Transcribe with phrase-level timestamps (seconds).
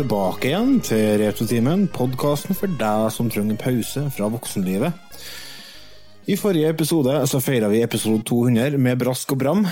[0.00, 4.96] tilbake igjen til Retrotimen, podkasten for deg som trenger pause fra voksenlivet.
[6.24, 9.66] I forrige episode så feira vi episode 200 med brask og bram.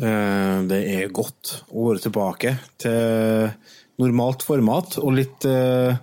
[0.00, 3.52] Eh, Det er godt å være tilbake til
[4.00, 6.00] normalt format og litt eh,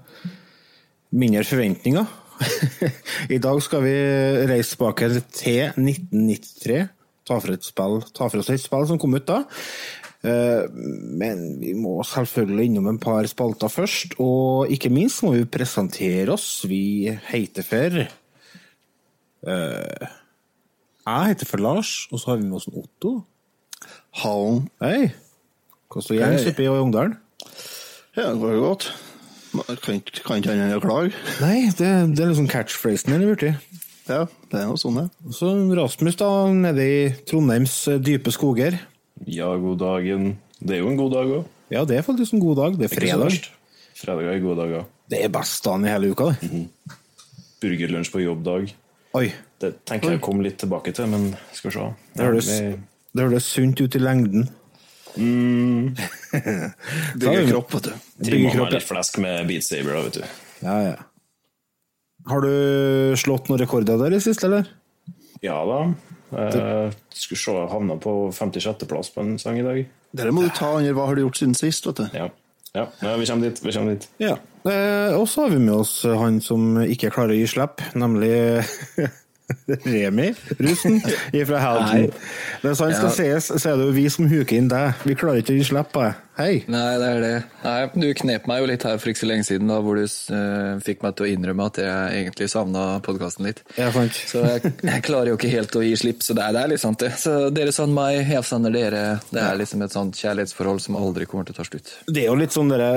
[1.17, 2.05] mindre forventninger.
[3.35, 3.97] I dag skal vi
[4.53, 6.83] reise tilbake til 1993.
[7.25, 9.47] Ta for, et spill, ta for oss et spill som kom ut da.
[10.27, 10.63] Eh,
[11.17, 14.17] Men vi må selvfølgelig innom en par spalter først.
[14.23, 16.65] Og ikke minst må vi presentere oss.
[16.67, 18.01] Vi heter for
[19.47, 20.07] eh,
[21.07, 23.13] Jeg heter for Lars, og så har vi med oss en Otto.
[24.23, 24.67] Hallen.
[24.81, 25.11] Hei!
[25.87, 27.17] Hvordan står gjengs oppe i Ungdalen?
[28.17, 28.87] Ja, det går jo godt.
[29.85, 31.13] Kan ikke annet enn å klage.
[31.39, 33.53] Nei, det, det er liksom catchphrasen Burti.
[34.07, 35.05] Ja, det er jo sånn det.
[35.35, 38.77] Så Rasmus, da, nede i Trondheims eh, dype skoger.
[39.25, 40.37] Ja, god dagen.
[40.59, 41.45] Det er jo en god dag òg.
[41.73, 42.71] Ja, det er faktisk en god dag.
[42.79, 43.39] Det er fredag.
[43.97, 44.85] Fredag er gode dager.
[45.09, 46.37] Det er best dagen i hele uka, det.
[47.63, 48.69] Burgerlunsj på jobbdag.
[49.17, 49.27] Oi.
[49.57, 51.87] Det tenker jeg å komme litt tilbake til, men skal vi se.
[52.13, 52.49] Det høres,
[53.17, 54.45] det høres sunt ut i lengden.
[57.17, 57.93] Bygger kropp, vet du.
[58.27, 60.25] Trimma kropp, meg litt flesk med Beat Saber, da, vet du.
[60.61, 60.97] Ja, ja.
[62.27, 64.65] Har du slått noen rekorder der i siste, eller?
[65.41, 65.79] Ja da.
[66.31, 69.79] Jeg skulle se, jeg havna på 56.-plass på en sang i dag.
[70.17, 72.07] Dere må du ta under hva har du gjort siden sist, vet du.
[72.17, 72.27] Ja.
[72.73, 72.85] ja.
[73.03, 73.61] ja vi kommer dit.
[73.63, 74.09] Vi kommer dit.
[74.23, 74.35] Ja.
[74.67, 78.33] Eh, og så har vi med oss han som ikke klarer å gi slipp, nemlig
[79.83, 80.97] Remi russen
[81.47, 82.09] fra Halden.
[82.63, 85.05] Er sant skal sies, så er det jo vi som huker inn deg.
[85.07, 86.17] Vi klarer ikke å gi slipp på deg.
[86.37, 86.51] Hei.
[86.69, 87.31] Nei, det er det.
[87.63, 90.03] Nei, Du knep meg jo litt her for ikke så lenge siden, da, hvor du
[90.03, 93.63] uh, fikk meg til å innrømme at jeg egentlig savna podkasten litt.
[93.79, 94.19] Ja, sant.
[94.29, 96.73] Så jeg, jeg klarer jo ikke helt å gi slipp, så det er, det er
[96.75, 97.15] litt sant, det.
[97.17, 99.03] Så dere savner meg, jeg savner dere.
[99.31, 101.95] Det er liksom et sånt kjærlighetsforhold som aldri kommer til å ta slutt.
[102.05, 102.91] Det er jo litt sånn dere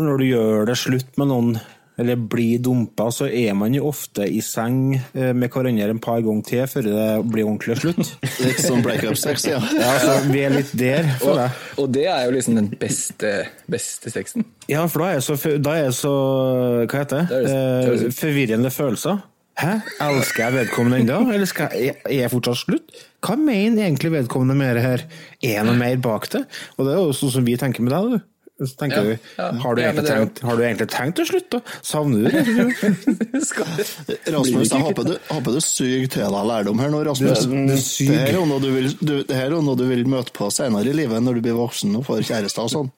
[0.00, 1.54] Når du gjør det slutt med noen,
[1.98, 6.20] eller blir dumpa, så er man jo ofte i seng eh, med hverandre en par
[6.26, 8.14] ganger til før det blir ordentlig slutt.
[8.44, 9.60] Litt som breakup-sex, ja.
[9.78, 11.52] Ja, så Vi er litt der, Og, føler jeg.
[11.84, 13.30] og det er jo liksom den beste,
[13.70, 14.44] beste sexen.
[14.66, 16.14] Ja, for da er jeg så, er så
[16.90, 17.28] Hva heter det?
[17.30, 19.22] Det er- det Eh, forvirrende følelser.
[19.54, 19.76] Hæ?
[20.02, 22.90] Elsker jeg vedkommende ennå, eller skal jeg, er jeg fortsatt slutt?
[23.22, 25.04] Hva mener egentlig vedkommende med det her?
[25.46, 26.40] Er det noe mer bak det?
[26.76, 28.24] Og det er jo sånn som vi tenker med deg, du.
[28.62, 31.58] Så tenker Ja, ja, du, har, du egentlig tenkt, har du egentlig tenkt å slutte?
[31.82, 32.42] Savner du det?
[34.34, 37.48] Rasmus, jeg håper du, håper du suger til deg lærdom her nå, Rasmus.
[37.50, 40.86] Det her er noe du vil, du, det her noe du vil møte på senere
[40.86, 42.94] i livet, når du blir voksen og får kjæreste og sånn.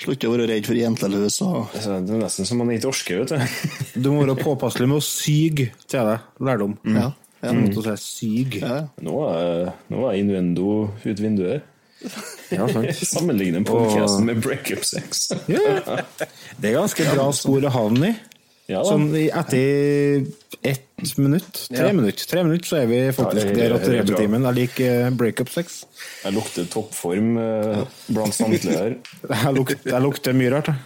[0.00, 1.40] Slutt å være redd for jentelus.
[1.46, 3.98] og det er nesten som man ikke orker, vet du.
[4.06, 6.80] Du må være påpasselig med å syge til deg lærdom.
[6.82, 7.12] Ja.
[7.46, 7.54] ja.
[7.54, 7.70] Mm.
[7.94, 8.58] Syg.
[8.58, 8.86] ja.
[9.06, 11.76] Nå er, nå er innuendo ut vinduet.
[12.50, 14.20] Ja, en Sammenligne og...
[14.24, 15.30] med breakup sex.
[15.50, 16.00] Ja.
[16.58, 18.18] Det er ganske bra spor å havne i.
[18.70, 18.84] Ja.
[18.86, 20.26] Sånn etter
[20.62, 21.92] ett minutt, tre Ja.
[21.96, 24.52] minutt, tre minutter, så er vi faktisk Ja, det er- der at det er er
[24.54, 25.84] lik eh, breakup sex.
[26.24, 27.82] Jeg lukter toppform eh,
[28.14, 28.94] blant samtlige her.
[29.44, 30.76] Jeg lukter, jeg lukter mye rart, jeg.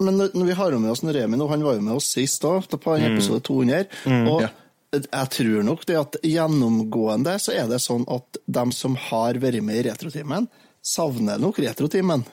[0.00, 2.06] Men når vi har jo med oss en Remi nå, han var jo med oss
[2.14, 3.16] sist da, på Mm.
[3.16, 3.86] episode 200,
[4.30, 4.48] og
[4.90, 9.62] jeg tror nok det at gjennomgående så er det sånn at de som har vært
[9.62, 10.48] med i Retrotimen,
[10.82, 12.24] savner nok Retrotimen.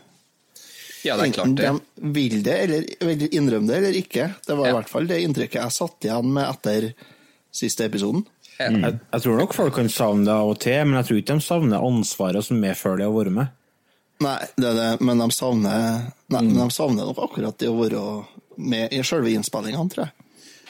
[1.06, 1.68] Ja, det er klart det.
[1.70, 4.32] Enten de vil det, eller vil innrømme det, eller ikke.
[4.48, 6.90] Det var i hvert fall det inntrykket jeg satt igjen med etter
[7.54, 8.26] siste episoden.
[8.58, 8.72] Ja.
[8.72, 8.98] jeg.
[9.14, 11.46] Jeg tror nok folk kan savne det av og til, men jeg tror ikke de
[11.46, 13.54] savner ansvaret som medfører det å være med.
[14.26, 17.78] Nei, det er det, men de savner, nei, men de savner nok akkurat det å
[17.78, 18.06] være
[18.58, 20.27] med i selve innspillingene, tror jeg.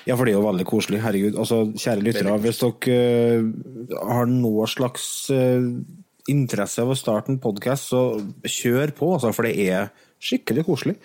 [0.08, 1.02] Ja, for det er jo veldig koselig.
[1.04, 1.38] Herregud.
[1.42, 3.00] Altså, kjære lyttere, hvis dere
[3.44, 5.06] uh, har noe slags
[5.36, 5.68] uh,
[6.32, 8.02] interesse av å starte en podkast, så
[8.48, 9.90] kjør på, altså, for det er
[10.24, 10.96] skikkelig koselig.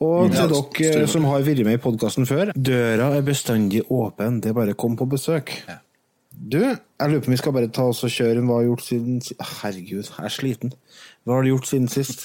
[0.00, 4.40] Og til dere eh, som har vært med i podkasten før, døra er bestandig åpen.
[4.42, 5.52] Det er bare kom på besøk.
[6.32, 8.70] Du, jeg lurer på om vi skal bare ta oss og kjøre en Hva har
[8.70, 10.72] gjort siden si- Herregud, jeg er sliten.
[11.26, 12.24] Hva har du gjort siden sist?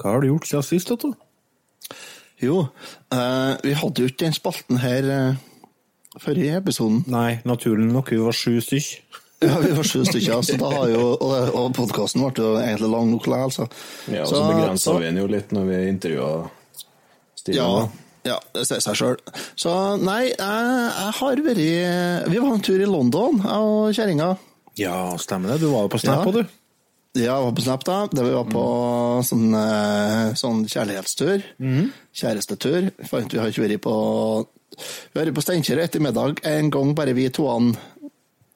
[0.00, 1.12] Hva har du gjort siden sist, Otto?
[2.40, 2.62] Jo,
[3.12, 5.40] eh, vi hadde jo ikke den spalten her eh,
[6.22, 7.02] forrige episoden.
[7.12, 8.92] Nei, naturlig nok, vi var sju stykk.
[9.40, 12.90] Ja, vi var sju stykker, så da har jo, og, og podkasten ble jo egentlig
[12.92, 13.64] lang nok likevel, så.
[14.12, 16.32] Ja, og så, så begrensa vi den jo litt når vi intervjua
[17.40, 17.56] Stine.
[17.56, 17.70] Ja,
[18.28, 19.16] ja, det sier seg sjøl.
[19.56, 21.62] Så nei, jeg, jeg har vært
[22.28, 24.28] Vi var en tur i London, jeg og kjerringa.
[24.76, 25.62] Ja, stemmer det.
[25.64, 26.34] Du var jo på Snap Ja.
[26.36, 26.59] du.
[27.20, 28.62] Ja, jeg var på Snap da, Det vi var på
[29.26, 31.42] sånn, eh, sånn kjærlighetstur.
[32.16, 32.90] Kjærestetur.
[33.10, 33.94] Fant vi har ikke vært på
[34.80, 37.74] Vi har vært på Steinkjer etter middag en gang, bare vi toene,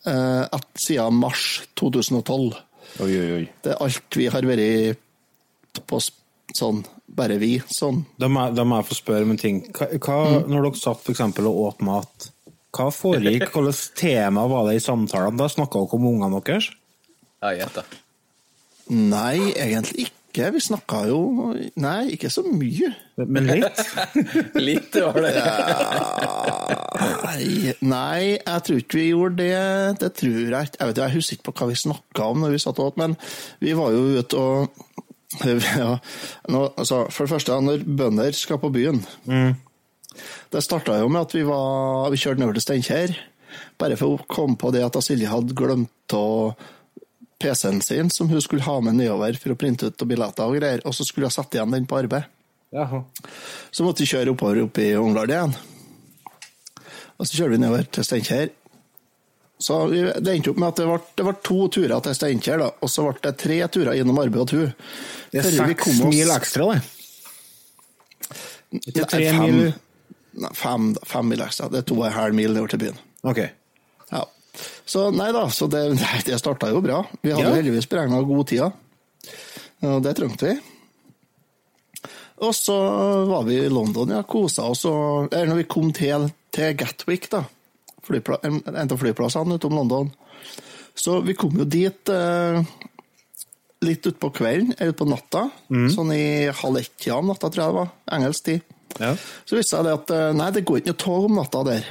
[0.07, 2.55] eh, at, siden mars 2012.
[3.03, 3.49] Oi, oi, oi.
[3.65, 4.97] Det er alt vi har vært
[5.91, 5.99] på
[6.55, 8.05] sånn, bare vi, sånn.
[8.19, 9.61] Da må, jeg- få spørre om en ting.
[9.73, 12.31] Hva, hva, Når dere satt for eksempel og åt mat,
[12.73, 13.49] hva foregikk?
[13.53, 15.37] Hvilket tema var det i samtalene?
[15.37, 16.71] Da snakka dere om ungene deres?
[17.43, 17.83] Ja, jeg da.
[18.93, 20.51] Nei, egentlig ikke.
[20.51, 21.19] Vi snakka jo
[21.79, 22.89] Nei, ikke så mye.
[23.23, 23.83] Men litt?
[24.67, 25.35] Litt var det.
[27.25, 30.01] Nei, nei, jeg tror ikke vi gjorde det.
[30.03, 30.81] Det tror jeg ikke.
[30.81, 33.15] Jeg, vet, jeg husker ikke på hva vi snakka om når vi satt og men
[33.63, 34.91] vi var jo ute og
[35.43, 35.97] ja,
[36.49, 39.01] nå, altså, For det første, når bønder skal på byen
[40.53, 43.17] Det starta jo med at vi, var, vi kjørte nedover til Steinkjer.
[43.81, 46.55] Bare for å komme på det at Silje hadde glemt å
[47.43, 50.59] PC-en sin, som hun skulle ha med nedover for å printe ut og billetter og
[50.59, 52.31] greier, og så skulle hun sette igjen den på arbeid.
[52.75, 53.05] Jaha.
[53.71, 55.55] Så måtte vi kjøre oppover opp i Ungdal igjen.
[57.15, 58.49] Og så kjører vi nedover til Steinkjer.
[59.63, 62.65] Så vi, det endte opp med at det ble, det ble to turer til Steinkjer,
[62.65, 64.73] da, og så ble det tre turer gjennom arbeid og tur.
[65.31, 66.81] Det er seks mil ekstra, det.
[68.81, 69.75] Ikke Nei, tre fem, mil?
[70.43, 71.71] Nei, fem, fem mil ekstra.
[71.71, 72.99] Det er to og en halv mil nedover til byen.
[73.23, 73.45] Ok.
[74.87, 75.83] Så nei da, så det,
[76.29, 77.03] det starta jo bra.
[77.23, 77.57] Vi hadde Ja.
[77.59, 78.63] heldigvis beregna god tid.
[79.85, 80.59] Og det trengte vi.
[82.45, 82.75] Og så
[83.31, 84.85] var vi i London, ja, kosa oss.
[84.91, 87.45] Og, eller når vi kom til, til Gatwick, da,
[88.05, 90.11] flypla, en av flyplassene utom London,
[90.95, 92.59] så vi kom jo dit eh,
[93.87, 95.47] litt utpå kvelden, eller utpå natta.
[95.95, 96.25] Sånn i
[96.55, 97.89] halv ett-tida om natta, tror jeg det var.
[98.19, 98.75] Engelsk tid.
[99.01, 99.13] Ja.
[99.47, 101.65] Så viste det seg det at eh, nei, det går ikke noe tog om natta
[101.67, 101.89] der.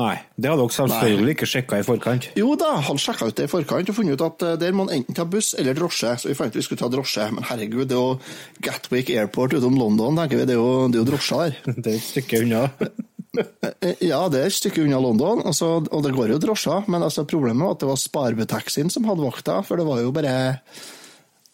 [0.00, 2.30] Nei, det hadde dere selvfølgelig ikke sjekka i forkant.
[2.38, 4.86] Jo da, han sjekka ut det i forkant og funnet ut at eh, der må
[4.86, 6.14] han enten ta buss eller drosje.
[6.22, 9.58] Så vi fant ut vi skulle ta drosje, men herregud, det er jo Gatwick Airport
[9.58, 10.46] utom London, tenker vi.
[10.48, 11.60] Det er jo, det er jo drosjer der.
[11.84, 12.64] Det er et stykke unna.
[13.30, 17.04] Eh, Ja, det er et stykke unna London, altså, og det går jo drosjer, men
[17.06, 20.32] altså, problemet var at det var Sparebutaxien som hadde vakta, for det var jo bare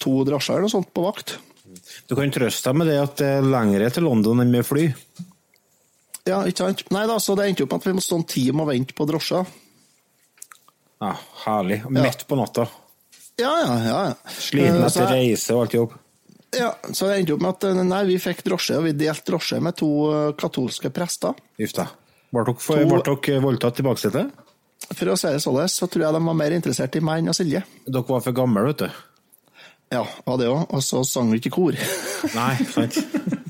[0.00, 1.34] to drosjer eller noe sånt på vakt.
[2.08, 4.86] Du kan trøste deg med det at det er lengre til London enn med fly.
[6.26, 6.82] Ja, ikke sant?
[6.94, 8.96] Nei da, så det endte opp med at vi måtte stå en time og vente
[8.98, 9.44] på drosja.
[11.02, 11.12] Ja,
[11.44, 11.82] herlig.
[11.92, 12.66] Midt på natta.
[13.36, 14.00] Ja, ja, ja.
[14.32, 15.94] Sliten Eh, etter reise og alt jobb.
[16.56, 19.28] Ja, så det endte opp med at eh, nei, vi fikk drosje, og vi delte
[19.30, 21.36] drosje med to eh, katolske prester.
[21.60, 21.90] Uff da.
[22.32, 24.44] Ble dere, voldtatt i baksetet?
[24.86, 27.36] For å si det sånn, så tror jeg de var mer interessert i meg enn
[27.36, 27.62] Silje.
[27.86, 29.02] Dere var for gamle, vet du.
[29.94, 30.64] Ja, var det òg.
[30.74, 31.78] Og så sang vi ikke i kor.
[32.34, 32.98] Nei, sant.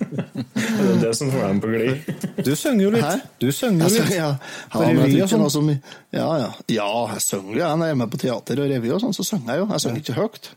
[0.67, 2.25] Det er det som får dem på glid.
[2.47, 3.05] Du synger jo litt.
[3.07, 3.21] Hæ?
[3.43, 4.03] Du synger jo litt.
[4.09, 4.31] sang- ja,
[4.73, 5.47] På ja, revy og sånn.
[5.55, 5.71] Som.
[6.17, 6.51] Ja, ja.
[6.77, 7.71] ja, jeg synger jo.
[7.77, 9.69] Når jeg er med på teater og revy og sånn, så synger jeg jo.
[9.73, 10.51] Jeg synger ikke høyt.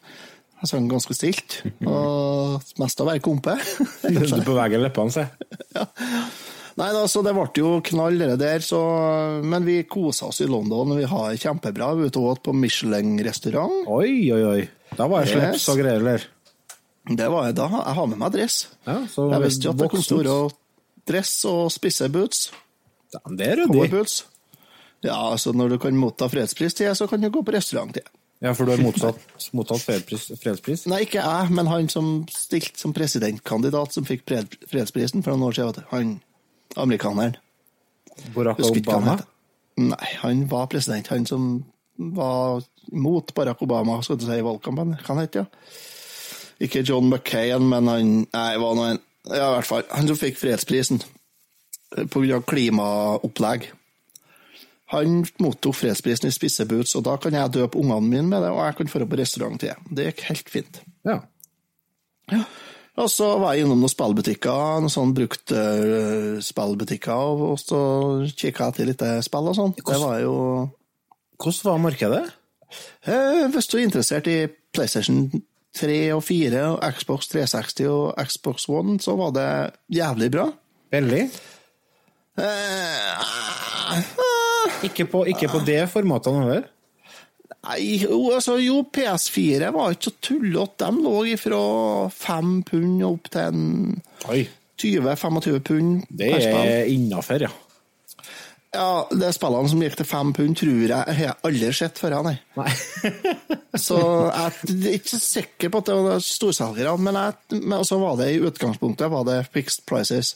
[0.59, 1.59] Jeg synger ganske stilt.
[1.87, 3.55] Og mest av å være kompe.
[4.09, 5.27] Du beveger leppene, se.
[6.79, 8.79] Nei da, så det ble jo knall det der, så
[9.43, 11.89] Men vi kosa oss i London, vi har det kjempebra.
[11.97, 13.87] Vi var ute og åt på Michelin-restaurant.
[13.91, 14.61] Oi, oi, oi.
[14.95, 16.23] Da var jeg slips og greier der.
[17.07, 17.67] Det var jeg da.
[17.73, 18.57] Jeg har med meg dress.
[18.85, 20.57] Ja, så jeg visste jo at det kom til å være
[21.09, 22.49] dress og spisse boots.
[23.13, 24.03] Ja, Det er ryddig.
[25.01, 28.05] Ja, altså når du kan motta fredspris til, så kan du gå på restaurant til.
[28.39, 29.19] Ja, for du har mottatt,
[29.55, 30.85] mottatt fredspris, fredspris?
[30.87, 35.57] Nei, ikke jeg, men han som stilte som presidentkandidat, som fikk fredsprisen for noen år
[35.57, 35.87] siden.
[35.91, 36.13] Han
[36.79, 37.35] amerikaneren.
[38.35, 39.17] Barack Obama?
[39.17, 39.25] han?
[39.89, 41.07] Nei, han var president.
[41.11, 41.49] Han som
[41.99, 42.63] var
[42.95, 44.95] mot Barack Obama skal du si, i valgkampen.
[45.01, 45.45] Hva han het ja?
[46.59, 48.99] Ikke John McCain, men han Nei, var en
[49.29, 49.83] Ja, i hvert fall.
[49.91, 51.07] Han som fikk fredsprisen pga.
[52.11, 53.61] på klimaopplegg.
[54.89, 58.63] Han mottok fredsprisen i spisseboots, og da kan jeg døpe ungene mine med det, og
[58.65, 59.77] jeg kan dra på restaurant til det.
[59.95, 60.79] Det gikk helt fint.
[61.05, 61.17] Ja.
[62.99, 67.79] Og så var jeg innom noen spillbutikker, noen sånn bruktspillbutikker, og så
[68.33, 69.73] kikka jeg til litt spill og sånn.
[69.77, 70.35] Det var jo
[71.39, 72.25] Hvordan var markedet?
[73.05, 75.17] eh, Hvis du er interessert i PlayStation
[75.77, 79.49] 3 og 4 og Xbox 360 og Xbox One, så var det
[79.99, 80.47] jævlig bra.
[80.91, 81.21] Veldig.
[82.39, 86.67] Eh, ah, Ikke på, ikke på det formatet heller?
[87.59, 90.87] Nei, jo, altså, jo, PS4 var ikke så tullete.
[90.87, 91.61] De lå ifra
[92.13, 93.97] fem pund opp til
[94.79, 97.51] 20-25 pund Det er innafor, ja.
[98.69, 102.19] Ja, det spillene som gikk til fem pund, tror jeg jeg har aldri sett før,
[102.27, 102.35] nei.
[102.59, 102.73] Nei.
[103.87, 108.17] Så jeg er ikke sikker på at det var storselgerne, men, jeg- men så var
[108.19, 110.35] det i utgangspunktet var det fixed prices.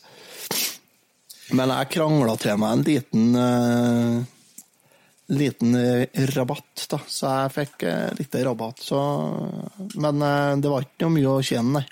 [1.53, 4.23] Men jeg krangla til meg en liten uh,
[5.33, 5.75] liten
[6.33, 8.81] rabatt, da, så jeg fikk uh, litt rabatt.
[8.85, 9.01] Så,
[9.99, 11.85] men uh, det var ikke noe mye å tjene, nei.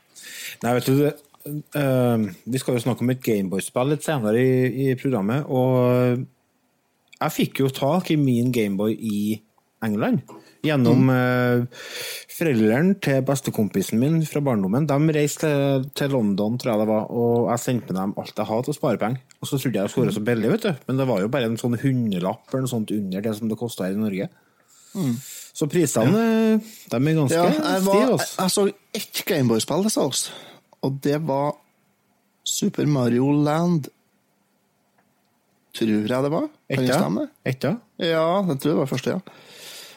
[0.63, 1.03] Nei, vet du,
[1.47, 6.21] eh, vi skal jo snakke om et Gameboy-spill litt senere i, i programmet, og
[7.21, 9.23] jeg fikk jo tak i min Gameboy i
[9.85, 10.21] England.
[10.61, 11.63] Gjennom eh,
[12.29, 14.85] foreldrene til bestekompisen min fra barndommen.
[14.89, 18.37] De reiste til, til London, tror jeg det var, og jeg sendte med dem alt
[18.37, 19.23] jeg hadde til sparepenger.
[19.41, 21.31] Og så trodde jeg det skulle være så billig, vet du, men det var jo
[21.33, 24.29] bare en sånn hundrelapp eller noe sånt under det som det kosta i Norge.
[25.51, 26.57] Så prisene, ja.
[26.91, 28.41] de er ganske Ja, jeg, var, stive, jeg, altså.
[28.41, 28.65] jeg så
[28.99, 30.23] ett Gameboy-spill til salgs,
[30.81, 31.55] og det var
[32.47, 33.89] Super Mario Land.
[35.77, 36.47] Tror jeg det var.
[36.71, 37.27] Kan det stemme?
[37.47, 37.75] Etta?
[38.01, 39.19] Ja, jeg tror det var første, ja.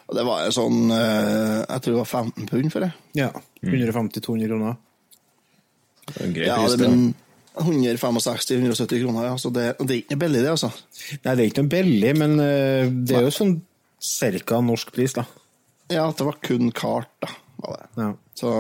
[0.04, 2.90] Og det var en sånn eh, Jeg tror det var 15 pund for det.
[3.16, 3.30] Ja.
[3.64, 4.76] 150-200 kroner.
[6.04, 7.14] Det er en grei Ja, pris, det det.
[7.54, 9.36] 165-170 kroner, ja.
[9.40, 10.70] Så det, det er ikke noe billig, det, altså.
[11.24, 13.54] Nei, det er ikke noe billig, men eh, det er jo sånn
[14.04, 15.24] cirka norsk pris, da.
[15.92, 17.30] Ja, at det var kun kart, da.
[17.64, 17.88] Var det.
[18.02, 18.10] Ja.
[18.36, 18.50] Så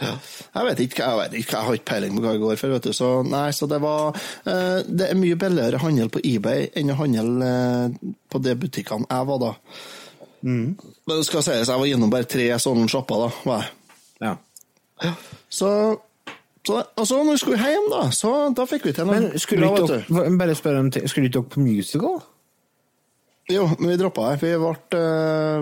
[0.00, 2.74] jeg vet ikke, jeg vet ikke, jeg har ikke peiling på hva jeg går for,
[2.76, 2.92] vet du.
[2.96, 6.98] Så nei, så det var eh, Det er mye billigere handel på eBay enn å
[7.00, 9.52] handle eh, på de butikkene jeg var da.
[10.42, 10.76] Men
[11.10, 13.30] det skal sies, jeg var innom bare tre sånne shopper, da.
[13.48, 13.72] var jeg.
[15.02, 15.12] ja.
[15.50, 15.70] Så,
[16.66, 19.30] så Og så når vi skulle hjem, da, så da fikk vi til noe Men
[19.38, 20.14] skulle bra, ikke vet du.
[20.14, 21.08] dere Bare spørre en ting.
[21.10, 22.20] Skulle ikke dere på musical?
[23.48, 24.40] Jo, men vi droppa det.
[24.42, 25.02] Vi ble, ble,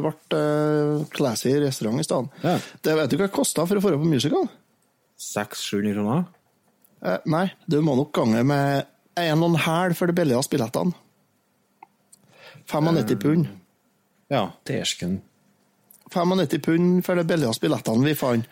[0.02, 2.40] ble eh, classy restaurant i stedet.
[2.42, 2.56] Ja.
[2.82, 4.48] Det vet du hva det kosta for å få på musical?
[5.22, 6.24] 600-700 kroner?
[7.06, 8.88] Eh, nei, du må nok gange med
[9.22, 10.96] en og en halv for de billigste billettene.
[12.66, 13.46] 95 pund.
[14.34, 14.48] Ja.
[14.66, 15.20] Dæsken.
[16.10, 18.50] 95 pund for de billigste billettene vi fant.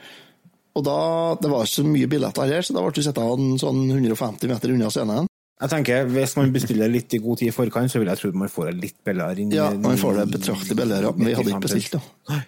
[0.75, 0.95] Og da,
[1.41, 4.75] Det var ikke så mye billetter her, så da ble vi sittende sånn 150 meter
[4.75, 5.29] unna scenen.
[5.65, 8.31] Jeg tenker, Hvis man bestiller litt i god tid i forkant, så vil jeg tro
[8.37, 9.47] man får det litt billigere.
[9.55, 12.41] Ja, man får det betraktelig billigere, men vi hadde ikke bestilt det.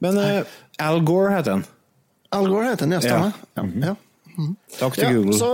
[0.00, 0.54] Men uh,
[0.86, 1.64] Al Gore heter den.
[2.32, 3.34] Al Gore heter den, ja, stemmer.
[3.58, 3.66] Ja.
[3.90, 3.96] Ja.
[4.78, 5.34] Takk til Ja, Google.
[5.34, 5.50] så,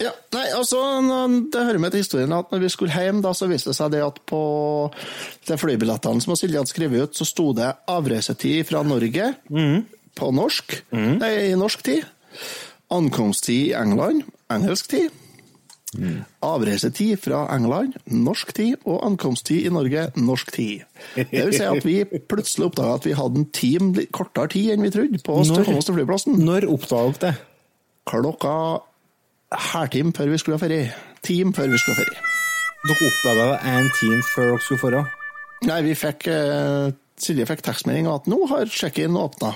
[0.00, 0.80] ja, nei, altså,
[1.52, 3.90] Det hører med til historien at når vi skulle hjem, da, så viste det seg
[3.92, 4.40] det at på
[5.50, 9.32] de flybillettene som Silje hadde skrevet ut, så sto det avreisetid fra Norge
[10.16, 12.06] på norsk, nei, i norsk tid.
[12.90, 15.10] Ankomsttid i England, engelsk tid.
[16.46, 20.84] Avreisetid fra England, norsk tid, og ankomsttid i Norge, norsk tid.
[21.16, 21.96] Det vil si at vi
[22.30, 25.64] plutselig oppdaga at vi hadde en time kortere tid enn vi trodde på oss til
[25.64, 27.46] å komme oss til flyplassen Når oppdaga dere det?
[28.10, 28.54] klokka
[29.72, 30.92] halvtime før vi skulle ha ferie.
[31.26, 32.22] Time før vi skulle ha ferie.
[32.86, 35.02] Dere oppdaga det en time før dere skulle dra?
[35.68, 39.50] Nei, vi fikk eh, Silje fikk tekstmelding om at nå har check-in åpna.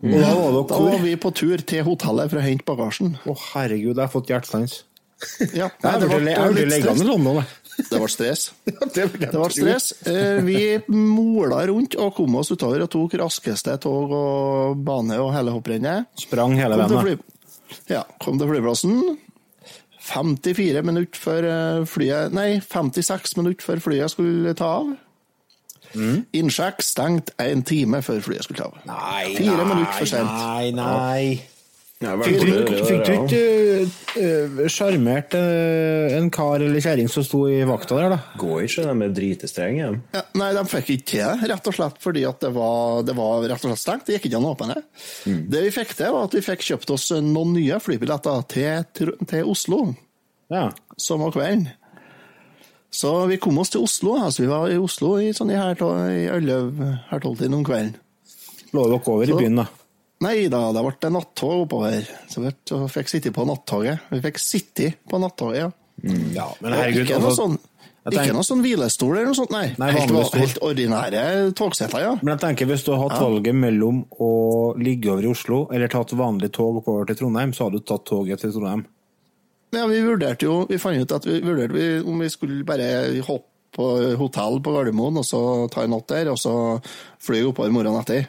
[0.00, 3.12] Var Da var vi på tur til hotellet for å hente bagasjen.
[3.22, 4.80] Å, herregud, jeg har fått hjertestans.
[5.52, 7.02] Ja, nei, det var ble jeg litt liggende stress.
[7.06, 7.42] i London.
[7.80, 8.42] Det ble stress.
[8.94, 9.88] Det ble stress.
[10.08, 10.60] Eh, Vi
[10.92, 16.10] mola rundt og kom oss utover og tok raskeste tog og bane og hele hopprennet.
[16.20, 17.00] Sprang hele veien.
[17.00, 17.16] fly...
[17.92, 18.96] ja, kom til flyplassen.
[20.10, 24.90] 54 minutter før eh, flyet Nei, 56 minutter før flyet skulle ta av.
[25.90, 26.20] Mm.
[26.38, 28.76] Innsjekk stengt en time før flyet skulle ta av.
[28.88, 30.30] Nei, Fire nei, minutter for sent.
[30.30, 31.24] Nei, nei.
[32.00, 37.94] Ja, Fikk du ikke- eh, sjarmert eh, en kar eller kjerring som sto i vakta
[37.98, 38.18] der, da?
[38.40, 39.98] Går ikke de med dritestreng hjem?
[40.14, 43.14] Ja, nei, de fikk ikke til det, rett og slett fordi at det var, det
[43.14, 44.06] var rett og slett stengt.
[44.06, 44.82] Det gikk ikke an å åpne det.
[45.26, 45.42] Mm.
[45.52, 49.44] Det vi fikk til, var at vi fikk kjøpt oss noen nye flybilletter til, til
[49.44, 49.94] Oslo
[50.50, 50.70] Ja.
[50.96, 51.68] samme kvelden.
[52.90, 54.16] Så vi kom oss til Oslo.
[54.18, 56.24] altså Vi var i Oslo i, sånn i her, i
[57.10, 57.92] her tolvtiden om kvelden.
[58.72, 59.66] Lå dere over i byen, da?
[60.20, 62.04] Nei da, det ble nattog oppover.
[62.28, 62.50] Så vi
[62.92, 64.02] fikk sitte på nattoget.
[64.12, 65.70] Vi fikk sitte på nattoget, ja.
[66.34, 69.36] Ja, men herregud ikke, noe altså, sånn, jeg ikke tenker- noe sånn hvilestol eller noe
[69.36, 69.66] sånt, nei.
[69.80, 71.24] Nei, helt, helt ordinære
[71.56, 72.14] togseter, ja.
[72.22, 74.30] Men jeg tenker hvis du har hatt valget mellom å
[74.80, 78.04] ligge over i Oslo eller tatt vanlig tog oppover til Trondheim, så hadde du tatt
[78.08, 78.84] toget til Trondheim.
[79.72, 83.20] Ja, vi vurderte jo, vi fant ut at vi vurderte vi, om vi skulle bare
[83.28, 83.46] hoppe
[83.76, 86.54] på hotell på Gardermoen, og så ta en natt der, og så
[87.22, 88.24] fly oppover morgenen etter.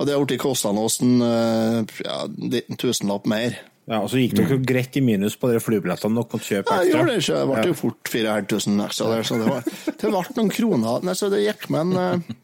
[0.00, 3.58] Og det har blitt kostende oss en eh, ja, liten tusenlapp mer.
[3.90, 6.72] Ja, Og så gikk dere jo greit i minus på de flybillettene dere måtte kjøpe
[6.72, 7.38] Ja, jeg gjorde det ikke.
[7.40, 11.06] Det ble jo fort 4500 ekstra der, så det, var, det ble noen kroner.
[11.08, 12.36] Nei, så det gikk med en eh,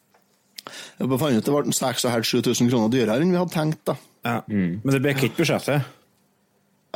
[0.99, 3.97] Jeg fant ut det ble 6500-7000 kroner dyrere enn vi hadde tenkt, da.
[4.27, 4.41] Ja.
[4.51, 5.87] Men det ble ikke budsjettet.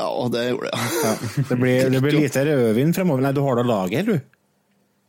[0.00, 0.88] Ja, og det gjorde det.
[1.05, 1.12] Ja.
[1.50, 3.25] Det blir, det blir lite rødvin fremover.
[3.25, 4.17] Nei, du har da lager, du.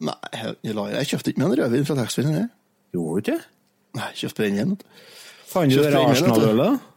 [0.05, 2.51] Nei, jeg, jeg kjøpte ikke med en rødvin fra taxfree-en.
[2.93, 3.39] Gjorde du ikke?
[3.97, 4.77] Nei, jeg kjøpte brennevin.
[5.51, 5.93] Fant du det.
[5.99, 6.87] Arsenal-ølet?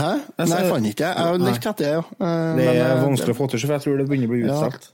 [0.00, 0.08] Hæ?
[0.38, 1.10] Nei, jeg fant ikke det.
[1.10, 1.50] Jeg har Nei.
[1.50, 2.00] lett etter det, ja.
[2.20, 4.42] Eh, Det er eh, vanskelig å få til, for jeg tror det begynner å bli
[4.46, 4.88] utsolgt.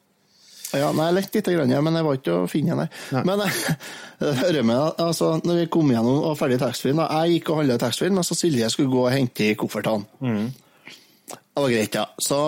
[0.76, 3.24] Ja, nei, jeg lette litt, grann, ja, men jeg var ikke å finne den der.
[3.28, 3.58] Men eh,
[4.42, 7.76] hører med, altså, når vi kom gjennom og ferdig i taxfree-en, jeg gikk og handla
[7.78, 10.08] i taxfree-en, mens Silje skulle gå og hente i koffertene.
[11.30, 12.06] Det var greit, ja.
[12.20, 12.38] Så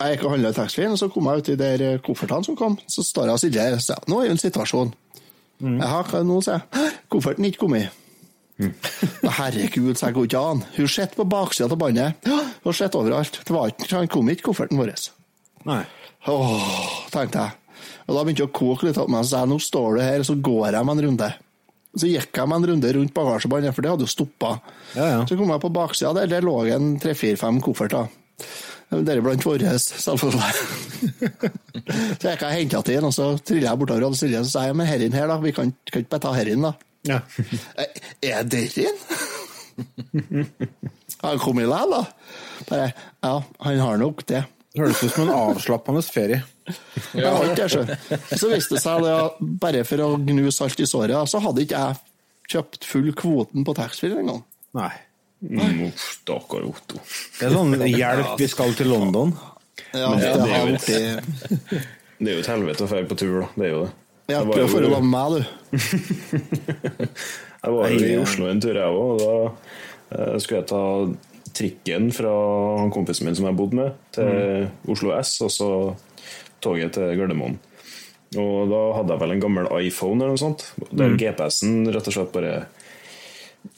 [0.00, 2.56] jeg gikk og handla i taxfree-en, og så kom jeg ut i der koffertene som
[2.58, 2.78] kom.
[2.90, 4.94] Så står jeg og Silje her og sier nå er jo en situasjon.
[5.64, 6.96] Jaha, hva er det nå, sier jeg.
[7.12, 8.00] Kofferten er ikke kommet.
[8.54, 10.62] Å, Herregud, så jeg går ikke an.
[10.76, 12.26] Hun sitter på baksida av båndet.
[12.28, 13.40] Hun har sett overalt.
[13.42, 14.94] Det var ikke, han kom ikke, kofferten vår.
[15.66, 15.82] Nei.
[16.30, 16.68] Åh,
[17.12, 17.60] tenkte jeg.
[18.04, 20.36] Og da begynte jeg å koke litt meg, så jeg nå står du her, så
[20.36, 21.30] går jeg med en runde.
[21.94, 24.54] Så gikk jeg med en runde rundt bagasjebåndet, for det hadde jo stoppa.
[24.96, 25.18] Ja, ja.
[25.28, 28.10] Så kom jeg på baksida der, der lå en tre-fire-fem kofferter.
[28.94, 30.50] Deriblant vår, selvfølgelig.
[32.20, 34.58] så gikk jeg og henta til den, og så trilla jeg bortover og Silje, så
[34.58, 35.38] sa jeg men herren her, da.
[35.42, 36.74] Vi kan, kan ikke bare ta herren, da.
[37.04, 37.20] Ja.
[37.76, 38.00] «Eh,
[38.34, 38.96] Er det inn?
[41.22, 42.02] Han kom i læl, da.
[42.68, 42.90] Bare,
[43.24, 43.34] ja,
[43.66, 44.44] han har nok det.
[44.74, 46.40] Høres ut som en avslappende ferie.
[47.14, 47.98] Jeg har ikke det.
[48.40, 51.80] Så viste det seg at bare for å gnu salt i såret, så hadde ikke
[51.82, 52.00] jeg
[52.54, 54.42] kjøpt full kvoten på taxfree engang.
[54.74, 54.90] Nei.
[55.44, 56.98] Mm, uff, Stakkar Otto.
[57.38, 59.34] Det er sånn hjelp, vi skal til London.
[59.94, 63.48] Ja, det, det er blitt Det er jo et helvete å dra på tur, da.
[63.58, 63.92] Det er jo det.
[64.30, 65.42] Jeg var å få med meg, du.
[67.64, 69.20] Jeg var jo i Oslo en tur, jeg òg.
[69.20, 69.34] Da
[70.16, 70.82] eh, skulle jeg ta
[71.56, 72.32] trikken fra
[72.80, 75.68] han kompisen min som jeg bodde med, til Oslo S, og så
[76.64, 77.56] toget til Gardermoen.
[78.36, 82.16] Og da hadde jeg vel en gammel iPhone eller noe sånt, der GPS-en rett og
[82.16, 82.54] slett bare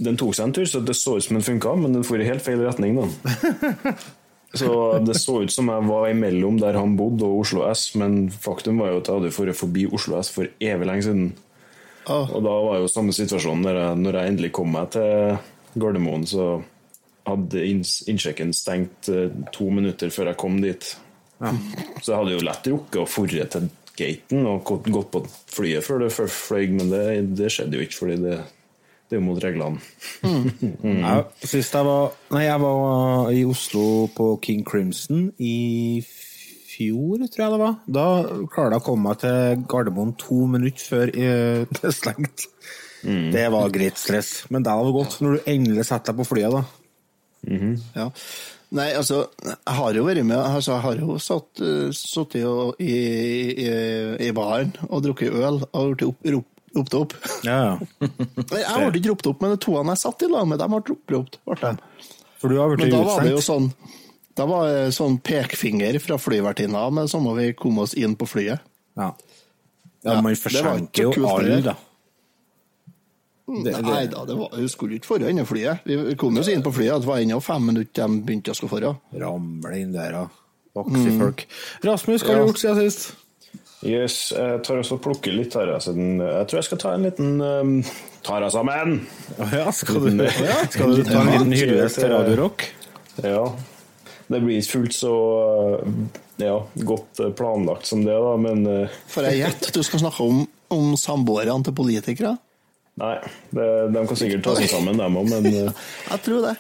[0.03, 2.19] Den tok seg en tur, så det så ut som den funka, men den for
[2.19, 2.99] i helt feil retning.
[2.99, 3.95] da.
[4.61, 8.27] Så det så ut som jeg var imellom der han bodde og Oslo S, men
[8.31, 11.27] faktum var jo at jeg hadde vært forbi Oslo S for evig lenge siden.
[12.07, 12.31] Oh.
[12.39, 15.39] Og da var jo samme situasjon når jeg, når jeg endelig kom meg til
[15.77, 16.51] Gardermoen, så
[17.27, 20.93] hadde innsjekken stengt eh, to minutter før jeg kom dit.
[21.43, 23.67] Så jeg hadde jo lett rukket å forre til
[23.97, 25.23] gaten og gått, gått på
[25.57, 27.03] flyet før det fløy, men det,
[27.37, 28.39] det skjedde jo ikke, fordi det,
[29.07, 29.79] det er jo mot reglene.
[30.83, 31.21] Ja,
[31.53, 33.85] sist jeg var Nei, jeg var i Oslo
[34.17, 36.03] på King Crimson i
[36.77, 37.77] fjor, tror jeg det var.
[37.87, 38.07] Da
[38.51, 42.49] klarte jeg å komme meg til Gardermoen to minutter før eh, det er stengt.
[43.07, 46.57] Det var greit stress, men det var godt når du endelig setter deg på flyet,
[46.57, 46.65] da.
[47.95, 48.11] ja.
[48.75, 52.97] Nei, altså, jeg har jo vært med altså, Jeg har jo satt, uh, sittet i,
[53.63, 53.69] i,
[54.27, 56.09] i baren og drukket øl og blitt
[56.77, 57.15] ropt opp.
[57.45, 58.09] Ja, ja.
[58.61, 60.81] Jeg ble ikke ropt opp, men de toene jeg satt i lag med, de ble
[61.17, 61.39] ropt.
[61.47, 61.73] ble de.
[62.41, 63.71] For du har blitt Men da var det jo sånn
[64.37, 68.29] Da var det sånn pekfinger fra flyvertinna, men så må vi komme oss inn på
[68.29, 68.61] flyet.
[69.01, 69.11] Ja.
[70.05, 71.73] Ja, ja, man ikke jo alle, da.
[73.47, 75.07] Det- det- Nei da, var, vi skulle ikke
[75.41, 75.81] i flyet.
[75.87, 78.71] Vi kom oss inn på flyet, det var ennå fem minutter de begynte å skulle
[78.75, 78.97] foran.
[79.15, 80.29] Ramle inn der, da.
[80.77, 81.47] Voksne folk.
[81.83, 82.45] Rasmus, hva har Ja.
[82.45, 83.15] du gjort siden sist?
[83.87, 85.69] Yes, jeg tar også og plukker litt her.
[85.77, 87.73] Jeg, siden- jeg tror jeg skal ta en liten um,
[88.27, 88.97] Ta deg sammen!
[89.53, 92.65] Ja, skal du, ja, skal du ta en liten hyllest til Radio Rock?
[93.23, 93.45] Ja.
[94.27, 95.13] Det blir ikke fullt så
[95.87, 95.93] uh,
[96.43, 96.57] ja,
[96.89, 100.43] godt uh, planlagt som det, da, men uh, For jeg gjetter du skal snakke om,
[100.75, 102.35] om samboerne til politikere?
[102.99, 103.15] Nei,
[103.55, 106.57] det, de kan sikkert ta seg sammen, dem òg, men uh, Jeg tror det.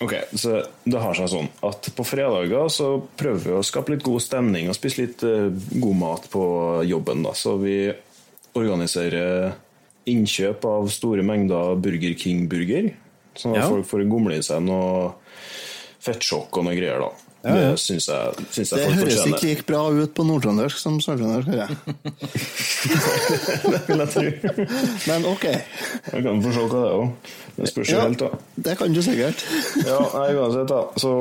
[0.00, 4.04] Ok, så det har seg sånn at på fredager så prøver vi å skape litt
[4.06, 5.48] god stemning og spise litt eh,
[5.82, 6.42] god mat på
[6.86, 7.24] jobben.
[7.26, 7.32] da.
[7.34, 7.92] Så vi
[8.54, 9.56] organiserer
[10.08, 12.92] innkjøp av store mengder Burger King-burger.
[13.38, 13.68] Sånn at Ja.
[13.68, 15.14] folk får gomle i seg noe
[16.00, 17.00] fettsjokk og noe greier.
[17.00, 17.10] da.
[17.48, 17.70] Ja, ja.
[17.72, 19.38] Det syns jeg, folk jeg Det folk høres fortjener.
[19.38, 21.70] ikke like bra ut på nordtrøndersk som sørtrøndersk, hører jeg.
[23.72, 24.26] det vil jeg tro.
[25.08, 25.46] Men ok.
[25.48, 27.34] Jeg kan få se hva det er òg.
[27.58, 28.30] Det spørs jo Ja, helt, da.
[28.68, 29.44] det kan du sikkert.
[29.86, 29.98] Ja,
[30.38, 31.12] uansett da, så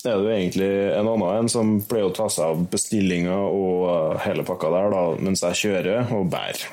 [0.00, 3.82] er det jo egentlig en annen en som pleier å ta seg av bestillinger og
[3.84, 6.64] uh, hele pakka der, da, mens jeg kjører og bærer.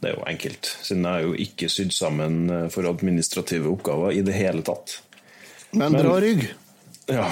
[0.00, 4.16] Det er jo enkelt, siden jeg er jo ikke sydd sammen uh, for administrative oppgaver
[4.16, 4.98] i det hele tatt.
[5.76, 6.48] Men bra rygg.
[7.10, 7.28] Ja,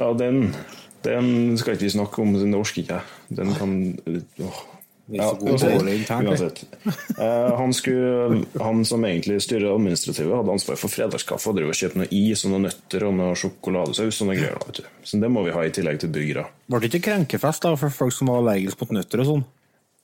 [0.00, 0.42] ja den,
[1.06, 1.30] den
[1.60, 3.16] skal ikke vi snakke om, den orker ikke jeg.
[3.40, 3.78] Den kan
[4.42, 4.60] åh.
[5.12, 6.64] Ja, uansett.
[7.18, 11.72] Uh, han, skulle, han som egentlig styrer det administrative, hadde ansvar for fredagskaffe og drev
[11.72, 14.60] og kjøpte noe is og noen nøtter og noe sjokoladesaus og noe greier.
[14.68, 14.90] vet du.
[15.02, 16.46] Så det må vi ha i tillegg til burgere.
[16.70, 19.44] Ble det ikke krenkefest da, for folk som var allergiske mot nøtter og sånn?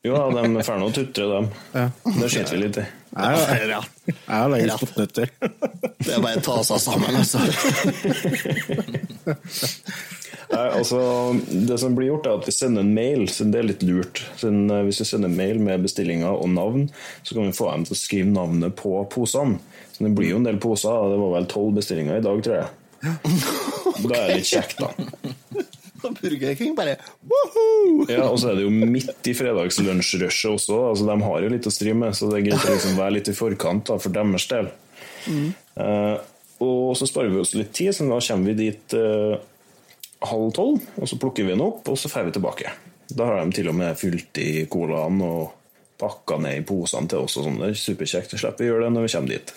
[0.04, 1.46] Jo, da, de får ferdige å tutre, dem.
[1.74, 1.86] Ja.
[2.20, 2.84] Det skiter vi litt i.
[3.16, 5.32] Jeg har er allergisk nøtter.
[5.40, 7.40] Det er bare å ta seg sammen, altså.
[10.46, 11.00] Nei, altså,
[11.50, 13.24] det som blir gjort, er at vi sender en mail.
[13.32, 14.22] Så det er litt lurt.
[14.38, 16.86] Siden, eh, hvis vi sender en mail med bestillinger og navn,
[17.26, 19.58] så kan vi få dem til å skrive navnet på posene.
[19.96, 21.10] Så det blir jo en del poser.
[21.10, 22.68] Det var vel tolv bestillinger i dag, tror jeg.
[24.06, 24.92] Da er det litt kjekt, da.
[26.14, 28.06] Burger King bare woho!
[28.10, 30.78] Ja, Og så er det jo midt i fredagslunsjrushet også.
[30.92, 33.16] altså De har jo litt å stri med, så det er greit å liksom være
[33.18, 34.70] litt i forkant da, for deres del.
[35.26, 36.16] Eh,
[36.64, 39.36] og så sparer vi oss litt tid, så da kommer vi dit uh,
[40.24, 40.86] halv tolv.
[40.96, 42.72] Og så plukker vi den opp, og så drar vi tilbake.
[43.12, 45.52] Da har de til og med fylt i colaen og
[46.00, 47.36] pakka ned i posene til oss.
[47.36, 47.60] og sånn.
[47.60, 48.32] Det er superkjekt.
[48.32, 49.52] Så slipper vi gjøre det når vi kommer dit.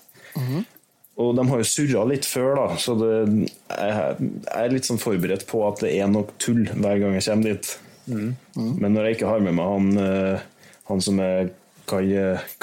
[1.20, 3.14] Og de har jo surra litt før, da, så det,
[3.68, 7.52] jeg, er litt sånn forberedt på at det er nok tull hver gang jeg kommer
[7.52, 7.72] dit.
[8.10, 10.46] Men når jeg ikke har med meg han, eh,
[10.88, 11.52] han som er
[11.90, 12.06] kai,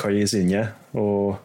[0.00, 1.36] kai i sinnet, og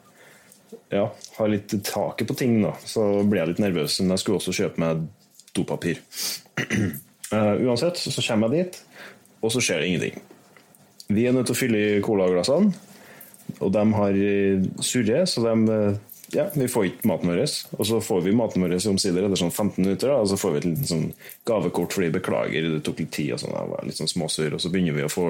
[0.92, 1.06] ja,
[1.38, 4.00] har litt taket på ting, da, så blir jeg litt nervøs.
[4.02, 5.06] Men jeg skulle også kjøpe meg
[5.56, 6.02] dopapir.
[7.32, 8.80] Uh, uansett, så kommer jeg dit,
[9.42, 10.22] og så skjer det ingenting.
[11.12, 12.72] Vi er nødt til å fylle i colaglassene,
[13.60, 14.20] og de har
[14.80, 15.98] surret, så de eh,
[16.36, 17.42] ja, vi får ikke maten vår.
[17.78, 20.54] Og så får vi maten vår omsider etter sånn 15 minutter, da, og så får
[20.54, 21.06] vi et liten sånn
[21.48, 24.58] gavekort fordi beklager, det tok litt tid, og sånn, jeg var litt sånn småsur.
[24.58, 25.30] Og så begynner vi å få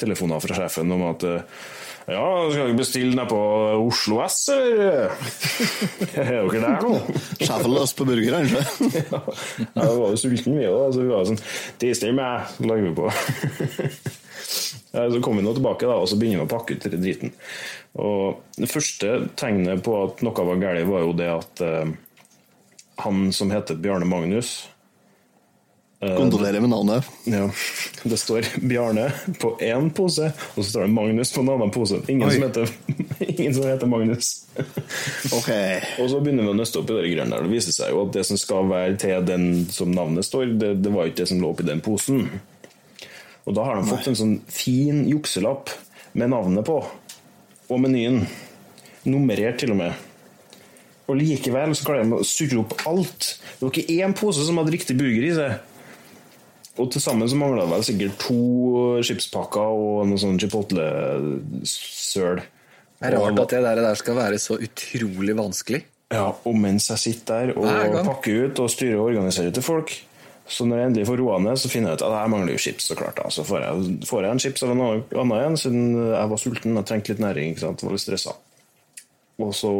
[0.00, 1.62] telefoner fra sjefen om at eh,
[2.04, 3.38] ja, skal vi bestille ned på
[3.86, 5.14] Oslo S, eller?
[6.20, 6.98] Er dere der nå?
[7.40, 9.22] Sjefen løs på burgeren, ikke?
[9.74, 11.40] Ja, vi var jo sultne vi òg, så vi var sånn
[11.80, 13.08] Tister meg, lager vi på.
[14.94, 17.32] Så kommer vi nå tilbake, da, og så begynner vi å pakke ut den driten.
[17.98, 21.90] Og Det første tegnet på at noe var galt, var jo det at uh,
[23.02, 24.60] han som heter Bjarne Magnus
[26.16, 27.04] Kondolerer med navnet.
[27.24, 27.50] ja,
[28.02, 32.00] Det står Bjarne på én pose, og så står det Magnus på en annen pose.
[32.08, 32.70] Ingen, som heter,
[33.38, 34.46] ingen som heter Magnus.
[35.32, 35.50] Ok.
[36.02, 37.46] Og så begynner vi å nøste opp i det greiene der.
[37.46, 40.74] Det viser seg jo at det som skal være til den som navnet står, det,
[40.84, 42.26] det var jo ikke det som lå oppi den posen.
[43.44, 45.72] Og da har de fått en sånn fin jukselapp
[46.16, 46.78] med navnet på,
[47.68, 48.24] og menyen.
[49.04, 50.04] Nummerert til og med.
[51.04, 53.34] Og likevel så klarer de å surre opp alt.
[53.58, 55.58] Det var ikke én pose som hadde riktig burger i seg.
[56.80, 58.38] Og til sammen så mangla det vel sikkert to
[59.06, 62.40] chipspakker og noe sånn chipotle-søl.
[62.40, 65.84] Det er rart at det der, der skal være så utrolig vanskelig.
[66.14, 69.92] Ja, og mens jeg sitter der og pakker ut og styrer og organiserer til folk,
[70.46, 72.62] så når jeg endelig får roa ned, så finner jeg ut at jeg mangler jo
[72.66, 72.88] chips.
[72.90, 73.30] så klart da.
[73.32, 76.80] Så får jeg, får jeg en chips av en annen igjen, siden jeg var sulten
[76.80, 77.54] og trengte litt næring.
[77.54, 78.36] ikke sant, var litt stressa.
[79.40, 79.72] Og så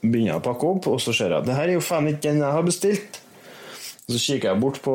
[0.00, 2.08] begynner jeg å pakke opp, og så ser jeg at det her er jo faen
[2.10, 3.20] ikke den jeg har bestilt.
[4.08, 4.94] Og Så kikker jeg bort på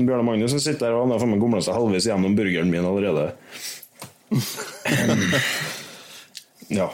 [0.00, 2.72] Bjørne Magnus som sitter der, og han har for meg gomla seg halvveis gjennom burgeren
[2.72, 3.30] min allerede.
[6.66, 6.88] Ja.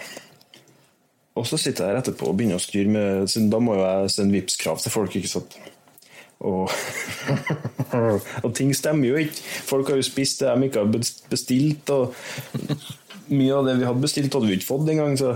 [1.32, 4.10] Og så sitter jeg der etterpå og begynner å styre med Da må jo jeg
[4.12, 5.56] sende Vipps-krav til folk, ikke sant.
[6.42, 6.66] Og,
[8.44, 9.38] og ting stemmer jo ikke.
[9.68, 10.90] Folk har jo spist det de ikke har
[11.30, 11.84] bestilt.
[11.94, 12.02] Og
[13.32, 15.12] mye av det vi hadde bestilt, hadde vi ikke fått engang.
[15.18, 15.28] Så.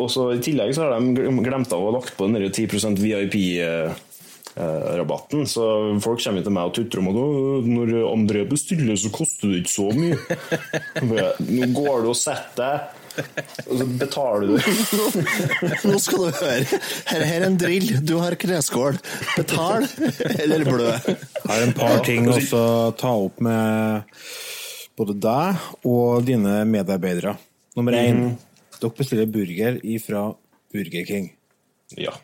[0.00, 1.02] Og så I tillegg så har de
[1.44, 5.40] glemt av å ha lagt på den 10% VIP-rabatten.
[5.50, 5.62] Så
[6.04, 7.22] folk kommer til meg og tutrer om at «Å,
[7.66, 10.16] når André bestiller, så koster det ikke så mye.
[11.56, 12.78] Nå går du og setter deg,
[13.66, 14.54] og så betaler du.
[15.90, 16.80] Nå skal du høre.
[17.10, 17.92] Her, her er en drill.
[18.06, 19.00] Du har kneskål.
[19.36, 19.86] Betal
[20.36, 20.90] eller blø.
[20.90, 24.16] Jeg har en par ting også å ta opp med
[25.00, 27.36] både deg og dine medarbeidere.
[27.78, 28.34] Nummer én.
[28.80, 30.30] Dere bestiller burger fra
[30.72, 31.30] Burger King.
[31.98, 32.14] Ja.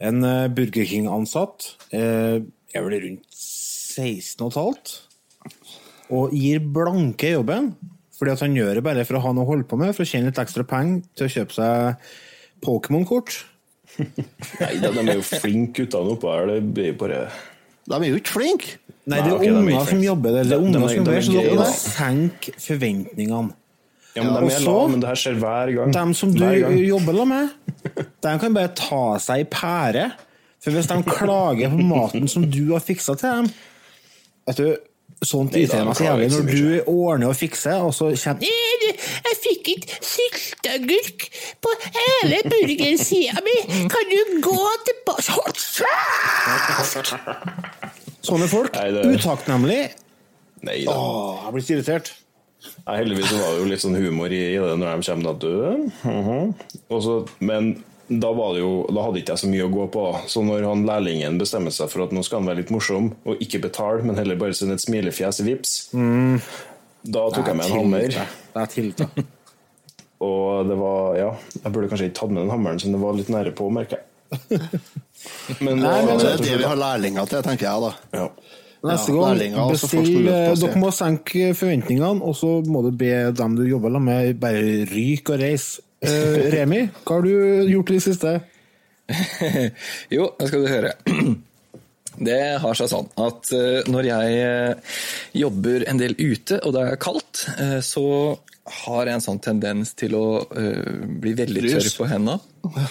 [0.00, 5.10] En eh, Burger King-ansatt eh, er vel rundt 16,5
[6.10, 7.74] og gir blanke jobben.
[8.20, 10.04] Fordi at han gjør det bare for å ha noe å holde på med, for
[10.04, 12.10] å tjene litt ekstra penger til å kjøpe seg
[12.64, 13.38] Pokémon-kort.
[14.60, 16.50] Nei da, de er jo flinke guttene oppå her.
[16.52, 17.22] Det blir bare
[17.88, 18.76] De er jo ikke flinke.
[19.08, 20.50] Nei, det er okay, er unger som jobber der.
[20.50, 23.56] Det er unger er- som er jobber så dere må senke forventningene.
[24.10, 25.92] Ja, men Ja, de og er så- lave, men det her skjer hver gang.
[25.96, 26.44] De som du
[26.84, 27.50] jobber la med,
[28.20, 30.12] de kan bare ta seg i pære.
[30.60, 33.46] For hvis de klager på maten som du har fiksa til dem
[34.50, 34.76] Vet du,
[35.20, 39.68] Sånt irriterer meg så jævlig når du ordner og fikser, og så kommer Jeg fikk
[39.74, 41.26] ikke sylteagurk
[41.60, 43.56] på hele burgersida mi.
[43.92, 47.12] Kan du gå tilbake Hold kjeft!
[48.24, 48.72] sånne folk.
[49.12, 49.82] Utakknemlig.
[50.64, 50.96] Nei da.
[50.96, 52.10] Åh, jeg blir så irritert.
[52.86, 55.70] Nei, heldigvis var det jo litt sånn humor i, det når de kommer da døde.
[56.04, 56.50] mhm.
[56.92, 57.70] Og Men
[58.10, 60.04] da, var det jo, da hadde ikke jeg så mye å gå på.
[60.30, 63.42] Så når han lærlingen bestemmer seg for at nå skal han være litt morsom, og
[63.44, 67.76] ikke betale, men heller bare sende et smilefjes i vips, da tok jeg med en
[67.78, 68.16] hammer.
[68.16, 69.06] Det er tilta.
[70.26, 71.30] Og det var Ja,
[71.62, 74.00] jeg burde kanskje ikke tatt med den hammeren, som det var litt nære på, merker
[74.02, 74.06] jeg.
[75.64, 78.20] Men, Nei, men Det er det vi har lærlinger til, tenker jeg da.
[78.20, 78.26] ja.
[78.80, 82.52] Neste gang, lærlinger, og så får bestill du eh, Dere må senke forventningene, og så
[82.64, 85.82] må du be dem du jobber med, bare ryke og reise.
[86.00, 88.40] Eh, Remi, hva har du gjort i det siste?
[90.14, 90.94] Jo, nå skal du høre.
[92.20, 94.96] Det har seg sånn at eh, når jeg eh,
[95.40, 97.44] jobber en del ute, og det er kaldt,
[97.86, 98.04] så
[98.82, 102.82] har jeg en sånn tendens til å bli veldig tørr på hendene.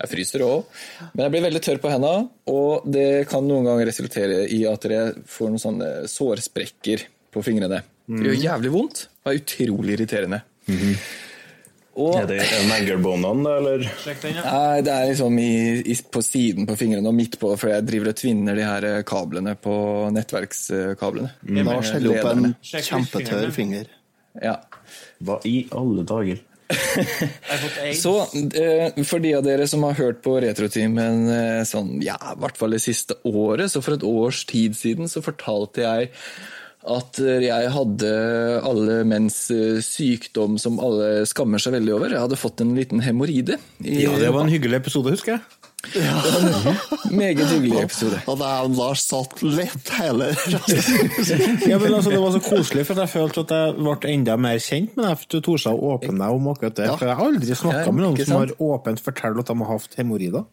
[0.00, 0.78] Jeg fryser òg,
[1.10, 4.86] men jeg blir veldig tørr på hendene, og det kan noen ganger resultere i at
[4.88, 7.82] jeg får noen sånne sårsprekker på fingrene.
[8.08, 10.40] Det gjør jævlig vondt og er utrolig irriterende.
[11.98, 13.86] Og Er det mangelbåndene, da, eller?
[14.46, 15.54] Nei, det er liksom i,
[15.90, 18.86] i, på siden på fingrene og midt på, for jeg driver og tvinner de her
[18.86, 19.74] eh, kablene på
[20.14, 21.32] nettverkskablene.
[21.66, 22.52] Lars heller opp en.
[22.62, 23.90] Kjempetørr finger.
[24.38, 24.60] Ja.
[25.18, 26.46] Hva i alle dager?
[28.02, 28.14] Så
[28.54, 32.60] eh, for de av dere som har hørt på Retrotimen eh, sånn, ja, i hvert
[32.60, 36.12] fall det siste året, så for et års tid siden så fortalte jeg
[36.80, 38.10] at eh, jeg hadde
[38.64, 42.14] alle menns eh, sykdom som alle skammer seg veldig over.
[42.14, 43.58] Jeg hadde fått en liten hemoroide.
[43.84, 45.42] Ja, det var en hyggelig episode, husker jeg.
[45.96, 46.16] Ja.
[47.20, 48.18] Meget hyggelig episode.
[48.28, 50.26] Og da er Lars satt lett hele
[51.70, 54.60] Ja, men altså, Det var så koselig, for jeg følte at jeg ble enda mer
[54.60, 55.26] kjent med deg.
[55.32, 56.88] Du torde å åpne deg om akkurat det.
[56.90, 56.96] Ja.
[57.00, 59.72] For Jeg har aldri snakka Ja, med noen som har åpent fortalt at de har
[59.72, 60.48] hatt hemoroider.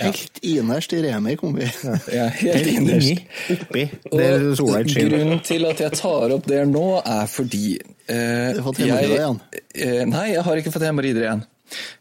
[0.00, 1.68] Helt innerst i Remi kom vi.
[2.14, 3.22] Ja, helt innerst.
[3.52, 5.16] Oppi, der sola ikke skinner.
[5.16, 9.16] grunnen til at jeg tar opp det nå, er fordi eh, Du har fått hemoroider
[9.18, 9.40] igjen?
[9.74, 11.42] Eh, nei, jeg har ikke fått hemoroider igjen.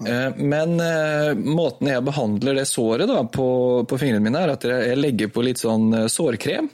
[0.08, 3.50] Eh, men eh, måten jeg behandler det såret da, på,
[3.90, 6.70] på fingrene mine, er at jeg, legger på litt sånn eh, sårkrem.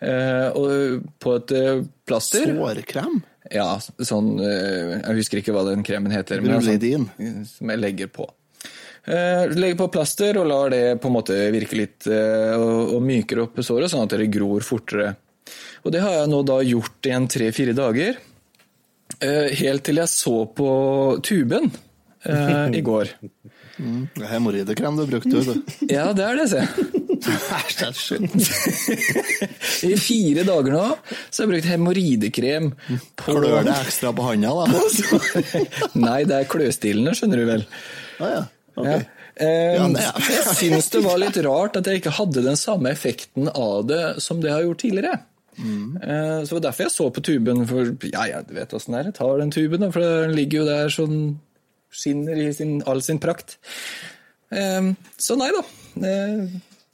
[0.00, 1.56] Eh, og på et
[2.08, 2.52] plaster.
[2.56, 3.20] Sårkrem?
[3.50, 6.42] Ja, sånn Jeg husker ikke hva den kremen heter.
[6.44, 7.08] men er Brulidin.
[7.16, 8.28] Sånn, som jeg legger på.
[9.08, 13.04] Eh, legger på plaster og lar det på en måte virke litt eh, og, og
[13.06, 15.14] myker opp såret, sånn at det gror fortere.
[15.84, 18.18] Og det har jeg nå da gjort i en tre-fire dager.
[19.24, 20.68] eh, helt til jeg så på
[21.24, 21.70] tuben
[22.24, 23.14] eh, i går.
[23.80, 25.60] Er Hemoroidekrem du brukte, vet du.
[25.96, 26.60] Ja, det er det, se.
[29.88, 30.84] I fire dager nå
[31.30, 32.70] så har jeg brukt hemoroidekrem
[33.20, 34.64] på Klør det ekstra på handa, da?
[36.06, 37.66] Nei, det er kløstillende, skjønner du vel.
[38.20, 38.42] Ah, ja.
[38.76, 38.86] Ok.
[38.86, 39.00] Ja.
[39.40, 43.48] Eh, er- jeg syns det var litt rart at jeg ikke hadde den samme effekten
[43.54, 45.18] av det som det jeg har gjort tidligere.
[45.60, 48.94] Eh, så det var derfor jeg så på tuben, for ja, ja, du vet åssen
[48.96, 49.08] det er.
[49.10, 51.20] Jeg tar den tuben, for den ligger jo der sånn
[51.90, 53.56] Skinner i sin, all sin prakt.
[54.54, 55.62] Eh, så nei da.
[56.06, 56.44] Eh,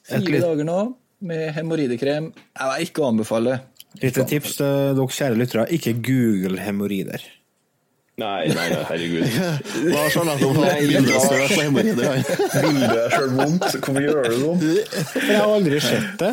[0.09, 0.79] fire dager nå
[1.27, 2.31] med hemoroidekrem.
[2.33, 3.59] Jeg ikke ikke anbefale.
[4.01, 7.23] Lite tips til dere kjære lyttere, ikke google hemoroider.
[8.16, 9.24] Nei, nei, nei, herregud.
[9.92, 12.20] Lars har nettopp hatt bildestøt på hemoroider.
[12.64, 13.66] Bildet er sjøl vondt.
[13.76, 14.62] Hvorfor gjør du sånn?
[15.11, 16.31] For jeg har aldri sett det.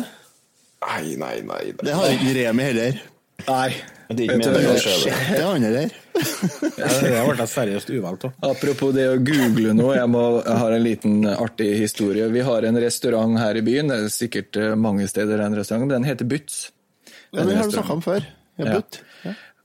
[0.84, 1.60] Nei, nei, nei.
[1.84, 3.02] Det har ikke Remi heller.
[3.50, 3.68] Nei.
[4.14, 5.92] Det er ikke han heller.
[6.14, 8.34] Det har seriøst uvalgt òg.
[8.48, 12.28] Apropos det å google noe, jeg, må, jeg har en liten artig historie.
[12.32, 15.92] Vi har en restaurant her i byen, det er sikkert eh, mange steder den restauranten,
[15.98, 16.66] den heter Butz.
[17.32, 18.24] Ja, den har du snakka om før.
[18.60, 18.76] Ja, Ja.
[18.78, 19.00] butt.
[19.00, 19.10] Ja.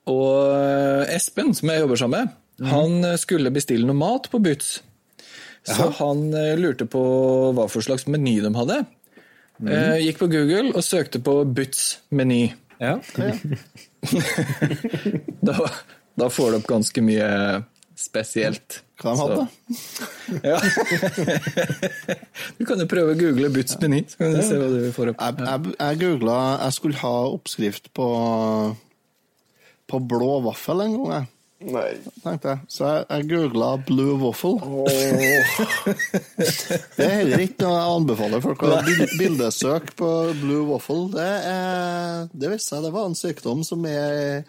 [0.09, 2.37] Og Espen, som jeg jobber sammen med,
[2.69, 4.79] han eh, skulle bestille noe mat på Butz.
[5.67, 7.01] Så han eh, lurte på
[7.55, 8.81] hva for slags meny de hadde.
[9.59, 9.71] Mm.
[10.05, 12.49] Gikk på Google og søkte på Butz meny.
[12.79, 12.99] Ja.
[15.43, 15.55] Da,
[16.15, 17.27] da får du opp ganske mye
[17.99, 18.79] spesielt.
[18.99, 19.43] Hva de hadde?
[20.43, 20.59] Ja.
[22.57, 25.13] du kan jo prøve å google Butz meny, så kan du se hva du får
[25.13, 25.23] opp.
[25.23, 28.07] Jeg, jeg, jeg googla Jeg skulle ha oppskrift på
[29.89, 31.29] på blå vaffel en gang, jeg.
[31.59, 31.89] Nei.
[32.23, 32.59] tenkte jeg.
[32.71, 34.55] Så jeg, jeg googla blue waffle.
[36.95, 41.09] det er heller ikke noe jeg anbefaler folk å ha bildesøk på blue waffle.
[41.17, 44.45] Det, er, det visste jeg det var en sykdom som er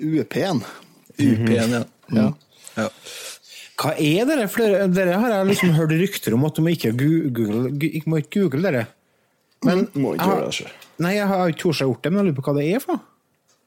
[0.00, 0.62] upen.
[0.64, 0.64] upen.
[1.18, 1.84] UP-en, ja.
[2.16, 2.28] Ja.
[2.78, 2.88] ja.
[3.78, 4.48] Hva er dere?
[4.50, 8.22] For dere, har jeg liksom hørt rykter om at du må ikke google, ikke må
[8.22, 8.86] ikke google dere.
[9.66, 10.88] Men Må ikke gjøre det selv.
[11.02, 12.82] Nei, jeg har ikke tort å gjort det, men jeg lurer på hva det er
[12.82, 13.07] for noe.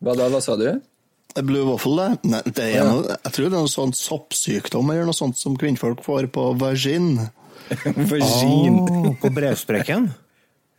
[0.02, 0.70] Hva da, hva sa du?
[1.46, 2.32] Blue waffle, det?
[2.32, 5.56] Nei, det er noe, jeg tror det er noe sånn soppsykdom eller noe sånt som
[5.60, 7.14] kvinnfolk får på vagin.
[8.12, 8.82] Vagin.
[8.82, 10.10] Oh, på brevsprekken?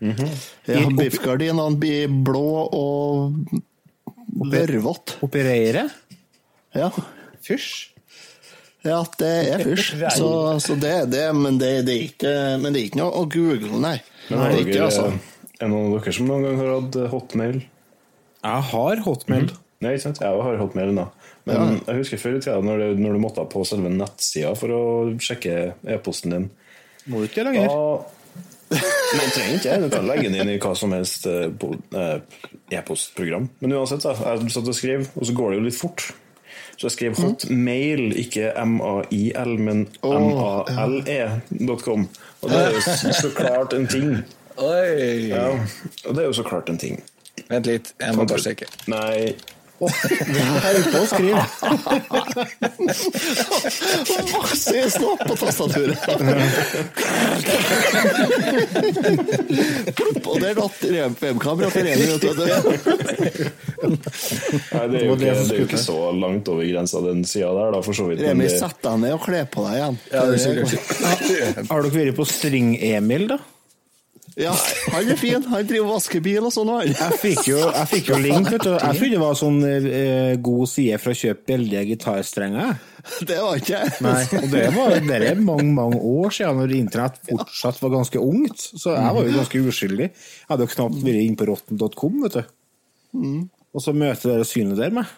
[0.02, 3.38] Ja, Biffgardinene blir blå og
[4.42, 5.20] lørvete.
[5.24, 5.94] Oppi reiret?
[6.74, 6.90] Ja.
[7.46, 7.92] Fysj?
[8.82, 9.94] Ja, det er fysj.
[10.18, 13.28] Så, så det, det, men, det, det er ikke, men det er ikke noe å
[13.30, 14.00] google, nei.
[14.26, 15.52] Men det har er ikke, dere, altså.
[15.62, 17.62] er noen av dere som noen gang har hatt hotmail?
[18.42, 19.50] Jeg har hotmail.
[19.82, 20.18] Nei, sant?
[20.22, 21.04] Jeg har hotmail da.
[21.46, 24.68] Men jeg husker før i tida når, det- når du måtte på selve nettsida for
[24.68, 24.82] å
[25.18, 26.50] sjekke e-posten din.
[27.10, 27.66] Må du ikke det lenger?
[27.68, 28.04] Da
[28.72, 29.80] Nei, trenger ikke det.
[29.82, 31.50] Du kan legge den inn i hva som helst eh,
[31.98, 32.18] eh,
[32.78, 33.48] e-postprogram.
[33.60, 36.06] Men uansett, da, jeg satt og skrev, og så går det jo litt fort.
[36.78, 39.84] Så jeg skrev hotmail, ikke M-A-I-L, men
[40.82, 42.08] M-A-L-E.com.
[42.42, 44.24] Og det er jo så- så klart en ting.
[44.56, 45.28] Oi!
[45.28, 45.50] Ja,
[46.06, 47.02] og det er jo så klart en ting.
[47.48, 48.66] Vent litt, jeg må bare sjekke.
[48.92, 49.34] Nei,
[49.82, 51.42] Holdt på å skrive.
[54.30, 55.98] Masse snopp på tastaturet.
[60.22, 62.22] Og der datt webkamera for en minutt.
[62.22, 62.46] vet du.
[64.72, 67.74] nei det, er jo ikke, er jo ikke så langt over grensa, den sida der,
[67.74, 68.22] da, for så vidt.
[68.22, 69.96] det- sett deg ned og kle på deg igjen.
[70.12, 71.66] Ja, det er.
[71.72, 73.38] Har dere vært på String-Emil, da?
[74.40, 74.52] Ja,
[74.94, 75.42] han er fin.
[75.52, 76.70] Han driver og vasker bil og sånn.
[76.88, 78.70] Jeg fikk jo, jeg fikk jo link, vet du.
[78.72, 82.72] Jeg trodde det var sånn eh, god side for å kjøpe billige gitarstrenger.
[83.28, 83.78] Det var ikke.
[84.06, 88.20] Nei, og det, var, det er mange mange år siden, når internett fortsatt var ganske
[88.22, 88.62] ungt.
[88.78, 90.06] Så jeg var jo ganske uskyldig.
[90.14, 92.54] Jeg hadde jo knapt vært inne på rotten.com, vet du.
[93.72, 95.10] Og så møter dere synet der meg.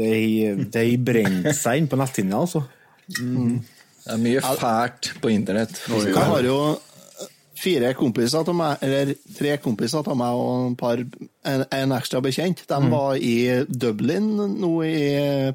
[0.00, 0.08] Det
[0.72, 2.64] har- brent seg inn på netthinna, altså.
[3.12, 5.76] Det er mye fælt på internett.
[5.92, 6.58] Jeg har jo
[7.58, 12.22] fire kompiser til meg, eller tre kompiser til meg og en, par, en, en ekstra
[12.24, 12.64] bekjent.
[12.70, 13.36] De var i
[13.68, 15.02] Dublin nå i,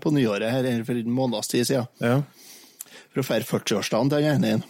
[0.03, 1.89] på nyåret her for en måneds tid siden.
[2.03, 2.19] Ja.
[3.13, 4.69] For å feire 40-årsdagen til den ene.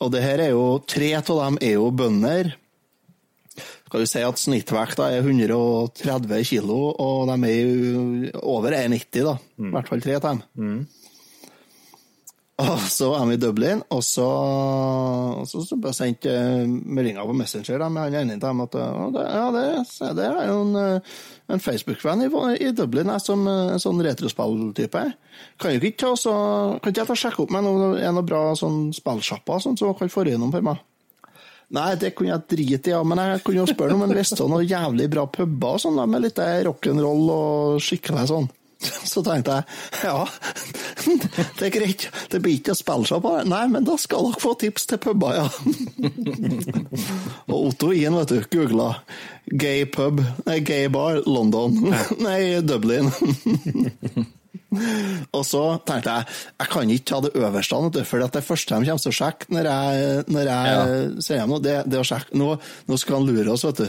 [0.00, 2.54] Og det her er jo, tre av dem er jo bønder.
[3.90, 8.04] Skal vi si at snittvekta er 130 kilo, og de er jo
[8.54, 9.34] over 1,90 da.
[9.66, 10.42] I hvert fall tre av dem.
[12.60, 17.28] Og så er vi i Dublin, og så, og så, så bare sendte jeg meldinger
[17.28, 20.50] på Messenger da, med han ene til dem at ja, det, ja, det, det er
[20.50, 21.14] jo en, eh,
[21.54, 22.28] en Facebook-venn i,
[22.66, 25.06] i Dublin jeg, som eh, en sånn retrospilltype.
[25.62, 25.80] Kan
[26.20, 26.36] så,
[26.82, 29.96] kan ikke jeg ta sjekke opp med noen, en noe bra sånn spillsjapper sånn, som
[29.96, 30.84] kan få innom for meg?
[31.70, 34.42] Nei, det kunne jeg drite i, ja, men jeg kunne jo spørre om han visste
[34.42, 38.50] noen jævlig bra puber sånn, med litt rock'n'roll og skikkelig sånn.
[39.10, 39.64] Så tenkte jeg
[40.06, 40.24] ja,
[41.58, 43.34] det er greit, det blir ikke å spille seg på.
[43.48, 45.46] Nei, men da skal dere få tips til puber, ja.
[47.50, 48.92] Og Otto Ien, vet du, googla
[49.50, 51.74] gay pub, nei, gay bar, London.
[52.22, 53.10] Nei, Dublin.
[55.34, 59.02] Og så tenkte jeg jeg kan ikke ta det øverste, for det første de kommer
[59.02, 62.38] til å sjekke når jeg, når jeg ser hjem nå, det, det er å sjekke
[62.38, 62.52] nå,
[62.86, 63.88] nå skal han lure oss, vet du.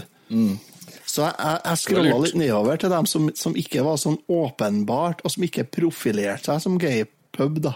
[1.12, 5.24] Så jeg, jeg, jeg scrolla litt nedover til dem som, som ikke var sånn åpenbart,
[5.28, 7.74] og som ikke profilerte seg som gaypub, da.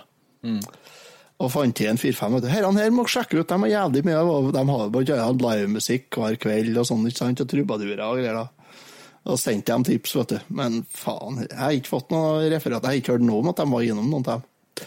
[1.44, 2.38] Og fant igjen fire-fem.
[2.48, 6.38] Herrene her må sjekke ut, de har jævlig mye og De har bare livemusikk hver
[6.40, 8.40] kveld og sånn, ikke sant, og trubadurer og greier.
[8.40, 8.48] da.
[9.26, 10.38] Og sendte dem tips, vet du.
[10.56, 12.86] Men faen, jeg har ikke fått noe referat.
[12.86, 14.86] Jeg har ikke hørt noe om at de var innom noen av dem.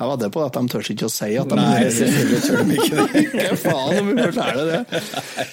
[0.00, 2.62] Jeg var det på at de tør ikke å si at de Nei, selvfølgelig tør
[2.64, 3.24] de ikke det.
[3.50, 5.00] Hva faen om vi forteller det?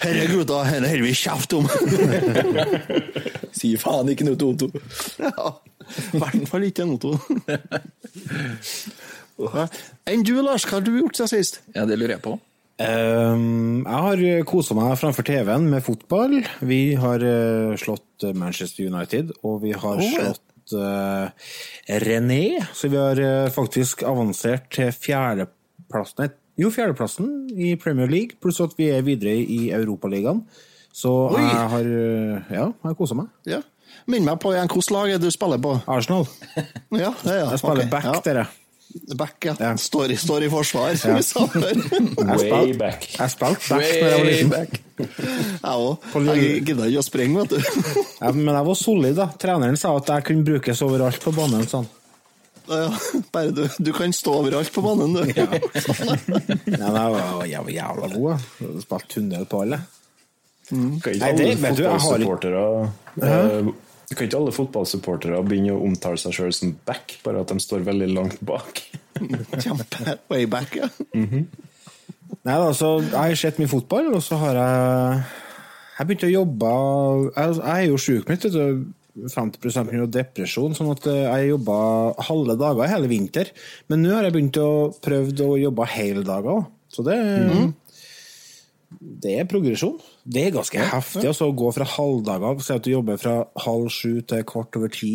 [0.05, 1.67] Herre gutta, dette holder vi kjeft om.
[3.57, 4.67] Si faen ikke noe til Otto.
[5.17, 5.51] Ja,
[6.13, 7.15] i hvert fall ikke en Otto.
[10.07, 11.59] Enn du, Lars, hva har du gjort siden sist?
[11.75, 12.37] Ja, det lurer jeg på.
[12.77, 16.39] Um, jeg har kosa meg framfor TV-en med fotball.
[16.61, 20.35] Vi har uh, slått eh, Manchester United, og vi har Oh, ja.
[20.75, 21.53] Eh,
[22.03, 22.41] René.
[22.73, 28.73] Så vi har uh, faktisk avansert til fjerdeplassen Jo, fjerdeplassen i Premier League, pluss at
[28.79, 30.41] vi er videre i Europaligaen.
[30.91, 31.41] Så Oi.
[31.43, 33.29] jeg har uh, Ja, kosa meg.
[33.45, 33.61] Ja.
[34.07, 35.75] Minn meg på igjen hvilket lag du spiller på.
[35.87, 36.25] Arsenal.
[36.91, 37.91] Ja, det er Jeg spiller okay.
[37.91, 38.21] back, ja.
[38.25, 38.47] dere.
[39.17, 39.53] Back, ja.
[39.59, 39.71] Ja.
[39.77, 41.81] Står, i, står i forsvar, som vi sa før.
[42.41, 43.07] way back.
[43.19, 44.49] Jeg spilte back da jeg var Way liten.
[44.53, 44.81] back.
[44.97, 46.07] Jeg òg.
[46.27, 47.59] Jeg gidda ikke å sprenge, vet du.
[48.23, 49.27] Ja, men jeg var solid, da.
[49.39, 51.67] Treneren sa at jeg kunne brukes overalt på banen.
[51.69, 51.85] sånn.
[52.67, 52.89] Ja,
[53.31, 55.21] bare du, du kan stå overalt på banen, du.
[55.31, 55.45] Ja,
[56.27, 58.47] men jeg var, jeg var jævla god.
[58.83, 59.79] Spilte tunnel på alle.
[60.67, 63.75] Ikke Nei, det- vet du, jeg har ikke-
[64.09, 67.59] eh, Kan ikke alle fotballsupportere begynne å omtale seg sjøl som back, bare at de
[67.63, 68.83] står veldig langt bak?
[69.63, 70.89] Kjempe way back, ja.
[72.47, 75.23] Nei altså, Jeg har sett mye fotball, og så har jeg
[75.97, 76.71] Jeg begynte å jobbe
[77.31, 78.85] Jeg, jeg er jo sjukmeldt, vet du.
[79.17, 79.57] 50
[79.89, 80.05] pga.
[80.13, 81.77] depresjon, sånn at eh, jeg jobba
[82.27, 83.49] halve dager hele vinter.
[83.89, 84.69] Men nå har jeg begynt å
[85.03, 86.59] prøve å jobbe hele dager.
[86.59, 87.17] òg, Så det
[89.23, 89.97] Det er progresjon.
[90.27, 93.87] Det er ganske heftig altså, å gå fra halvdager Si at du jobber fra halv
[93.93, 95.13] sju til kvart over ti,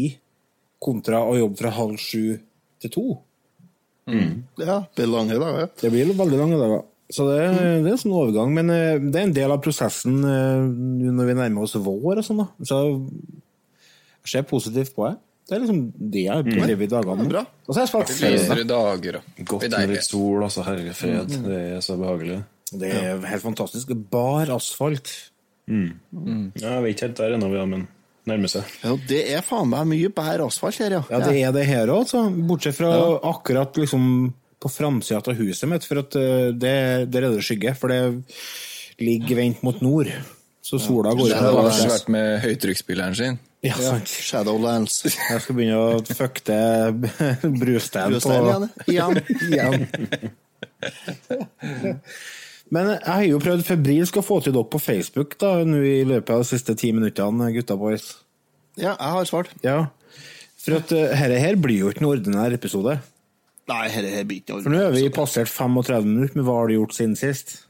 [0.82, 2.38] kontra å jobbe fra halv sju
[2.82, 3.04] til to.
[4.08, 5.68] Ja, det blir lange dager.
[5.78, 6.80] Det blir veldig lange dager.
[7.12, 10.22] Så det, det er en sånn overgang, men eh, det er en del av prosessen
[10.24, 10.62] eh,
[11.12, 12.40] når vi nærmer oss vår og sånn.
[12.40, 12.46] da.
[12.64, 12.78] Så
[14.22, 15.18] jeg ser positivt på det.
[15.50, 15.80] Det er liksom
[16.14, 17.28] det jeg driver i dagene.
[17.28, 17.42] Bra.
[17.66, 18.32] Og så har jeg spilt.
[18.32, 20.64] Lysere dager og Godt med litt sol, altså.
[20.64, 21.34] Herre fred.
[21.44, 22.38] Det er så behagelig.
[22.80, 23.92] Det er helt fantastisk.
[24.12, 25.10] Bar asfalt.
[25.68, 25.88] Ja,
[26.58, 27.86] jeg vet ikke helt der ennå, men
[28.28, 28.68] nærmer seg.
[28.84, 31.02] Ja, det er faen meg mye bær asfalt her, ja.
[31.10, 32.12] Ja, det er det her òg,
[32.48, 32.90] bortsett fra
[33.32, 34.04] akkurat liksom
[34.62, 36.74] på framsida av huset mitt, for at eh, det,
[37.10, 37.72] der er det skygge.
[37.78, 38.02] For det
[39.02, 40.10] ligger vendt mot nord,
[40.62, 41.42] så sola går Det inn.
[41.42, 43.40] har vært med høytrykksspilleren sin.
[43.62, 44.10] Ja, sant.
[44.10, 45.00] Shadowlands.
[45.06, 46.56] Jeg skal begynne å fuckte
[47.62, 49.18] brustein på Brustein igjen.
[49.50, 49.78] igjen.
[52.72, 55.98] Men jeg har jo prøvd febrilsk å få til dere på Facebook da, nå i
[56.08, 58.06] løpet av de siste ti minuttene, gutta boys.
[58.80, 59.52] Ja, jeg har svart.
[59.64, 59.78] Ja.
[60.62, 62.96] For at uh, her, her blir jo ikke noen ordinær episode.
[63.68, 66.56] Nei, her her blir ikke noe For nå har vi passert 35 minutter med hva
[66.62, 67.60] har du gjort siden sist.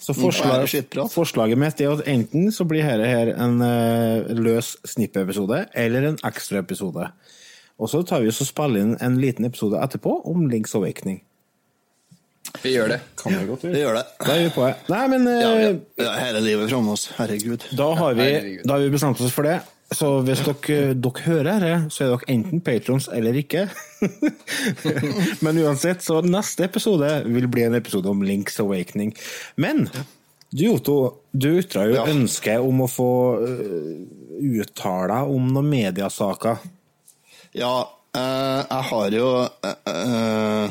[0.00, 4.72] Så Bare forslag, forslaget mitt er at enten så blir dette her en uh, løs
[4.88, 7.10] snippeepisode, eller en ekstraepisode.
[7.76, 11.20] Og så tar vi oss og spiller inn en liten episode etterpå om Links Awakening.
[12.62, 13.00] Vi gjør det.
[13.20, 13.80] Kan vi godt Det gjøre.
[13.82, 14.04] gjør det.
[14.26, 14.74] Da er vi på det.
[14.92, 16.04] Nei, men Ja, eh, ja.
[16.04, 17.08] ja, hele livet framme oss.
[17.16, 17.64] Herregud.
[17.76, 18.64] da, har vi, Herregud.
[18.66, 19.60] da har vi bestemt oss for det.
[19.94, 23.68] Så hvis dere, dere hører det, så er dere enten patrons eller ikke.
[25.46, 29.14] Men uansett, så neste episode vil bli en episode om Links Awakening.
[29.56, 29.86] Men
[30.50, 30.96] du, Otto,
[31.32, 32.06] du ytra jo Ja.
[32.10, 33.08] ønske om å få
[33.46, 36.58] uh, om noen mediasaker.
[37.56, 39.28] Ja, eh, jeg har jo
[39.64, 40.70] eh, eh,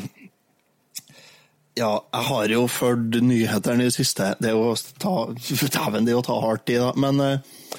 [1.76, 4.30] Ja, jeg har jo fulgt nyhetene i det siste.
[4.40, 5.26] Det er jo ta
[5.76, 6.94] Dæven, det er å ta hardt i, da.
[6.96, 7.72] Men eh,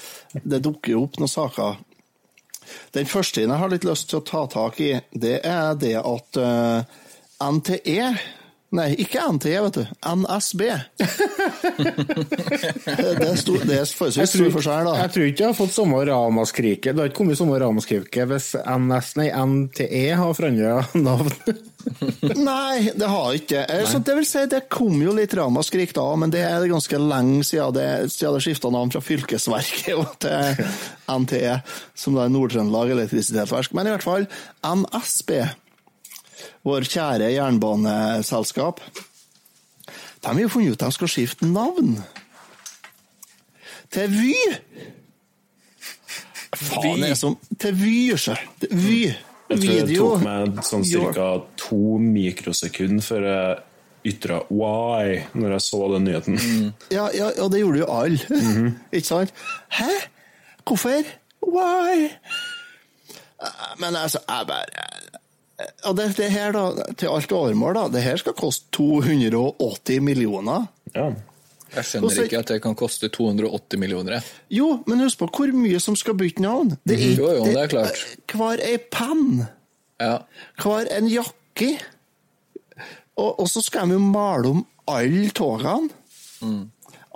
[0.43, 1.79] det dukker jo opp noen saker.
[2.93, 6.39] Den første jeg har litt lyst til å ta tak i, det er det at
[6.41, 6.97] eh,
[7.41, 8.11] NTE
[8.75, 9.83] Nei, ikke NTE, vet du.
[10.03, 10.61] NSB.
[13.21, 14.95] det stor, det er forholdsvis stor forskjell, da.
[15.05, 16.89] jeg tror ikke jeg har fått samme ramaskriket.
[16.91, 21.31] Det har ikke kommet samme ramaskriket hvis NS, nei, NTE har forandra navn.
[22.35, 23.77] Nei, det har ikke det.
[23.87, 27.45] Så det vil si, det kom jo litt ramaskrik da, men det er ganske lenge
[27.47, 30.67] siden det, siden det skifta navn fra Fylkesverket til
[31.23, 31.55] NTE,
[31.95, 33.71] som da er Nord-Trøndelag Elektrisitetsverk.
[33.79, 34.27] Men i hvert fall,
[34.59, 35.37] NSB,
[36.67, 38.81] vår kjære jernbaneselskap,
[40.23, 41.97] de har jo funnet ut at de skal skifte navn.
[43.93, 44.33] Til Vy!
[46.57, 48.35] Faen, det er som Til Vy, sjø.
[48.63, 48.99] Til Vy.
[49.47, 50.83] Jeg tror det tok meg sånn
[51.15, 51.27] ca.
[51.61, 56.35] to mikrosekunder før jeg ytra why når jeg så den nyheten.
[56.91, 58.41] Ja, ja, ja, det gjorde jo alle.
[58.95, 59.31] Ikke sant?
[59.77, 59.87] Hæ?
[60.67, 61.07] Hvorfor?
[61.47, 62.09] Why?
[63.39, 64.87] Eh, Men altså, jeg bare
[65.89, 70.67] Og det, det her, da, til alt overmål, da, det her skal koste 280 millioner.
[70.93, 71.07] Ja.
[71.73, 74.11] Jeg skjønner Også- ikke at det kan koste 280 millioner.
[74.13, 74.23] jeg.
[74.59, 76.77] Jo, men husk på hvor mye som skal bytte navn.
[76.87, 78.03] Det er, Jo, jo, det er klart.
[78.31, 79.47] Hver ei penn,
[79.99, 80.17] Ja.
[80.61, 81.79] hver en jakke.
[83.17, 85.89] Og, og så skal de jo male om alle togene.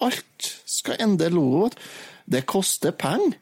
[0.01, 1.71] Alt skal endre logoen.
[2.31, 3.37] Det koster penger.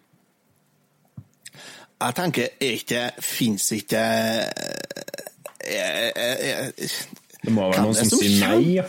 [2.00, 4.00] Jeg tenker, er ikke Fins ikke
[5.70, 6.90] jeg, jeg, jeg,
[7.44, 8.74] Det må være noen som som sier nei.
[8.80, 8.86] Ja.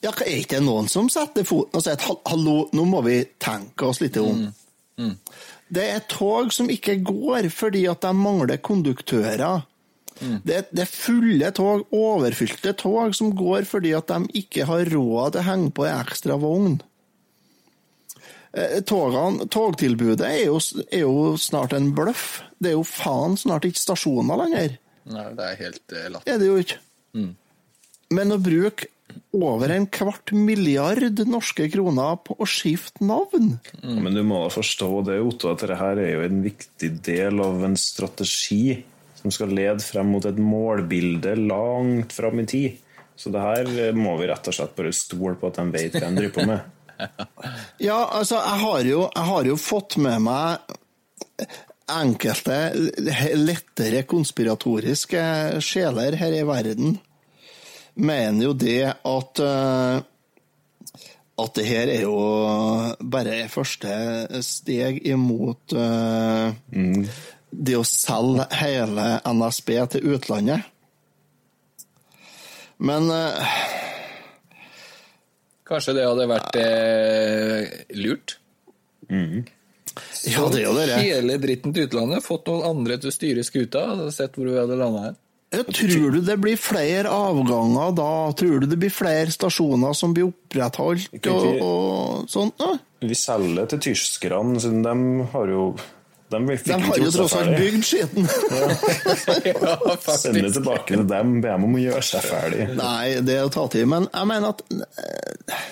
[0.00, 3.18] Ja, er ikke det noen som setter foten og sier at hallo, nå må vi
[3.42, 4.46] tenke oss litt om?
[5.70, 9.62] Det er tog som ikke går fordi at de mangler konduktører.
[10.20, 14.88] Det, er- det er fulle tog, overfylte tog, som går fordi at de ikke har
[14.92, 16.80] råd til å henge på en ekstra vogn.
[18.52, 22.40] Eh, Togene, togtilbudet er jo, er jo snart en bløff.
[22.58, 24.78] Det er jo faen snart ikke stasjoner lenger.
[25.10, 26.34] Nei, det er helt eh, latterlig.
[26.34, 26.80] er det jo ikke.
[28.10, 28.90] Men å bruke
[29.34, 34.90] over en kvart milliard norske kroner på å skifte navn Men du må da forstå
[35.08, 38.78] det, Otto, at dette her er jo en viktig del av en strategi
[39.18, 42.78] som skal lede frem mot et målbilde langt fram i tid.
[43.18, 46.06] Så det her må vi rett og slett bare stole på at de vet hva
[46.06, 46.70] de driver på med.
[47.88, 50.76] Ja, altså, jeg har jo, jeg har jo fått med meg
[51.90, 52.58] enkelte
[53.40, 55.22] lettere konspiratoriske
[55.64, 56.98] sjeler her i verden.
[58.00, 60.06] Mener jo det at eh,
[61.40, 62.16] at det her er jo
[63.12, 63.92] bare første
[64.44, 66.52] steg imot eh,
[67.50, 70.66] det å selge hele NSB til utlandet.
[72.80, 73.56] Men eh,
[75.70, 78.36] Kanskje det hadde vært eh, lurt?
[79.10, 80.86] ja, det er jo det.
[80.98, 84.58] Hele dritten til utlandet, fått noen andre til å styre skuta, og sett hvor vi
[84.58, 85.18] hadde landa her.
[85.50, 88.10] Tror du det blir flere avganger da?
[88.38, 92.54] Tror du det blir flere stasjoner som blir opprettholdt og, og sånt?
[92.60, 92.76] da?
[93.02, 95.64] Vi selger til tyskerne, siden de har jo
[96.30, 98.28] De De har jo tross alt bygd skitten.
[99.50, 102.68] ja, Send det tilbake til dem, be dem om å gjøre seg ferdig.
[102.78, 103.88] Nei, det er å ta tid.
[103.90, 105.66] Men jeg mener at eh,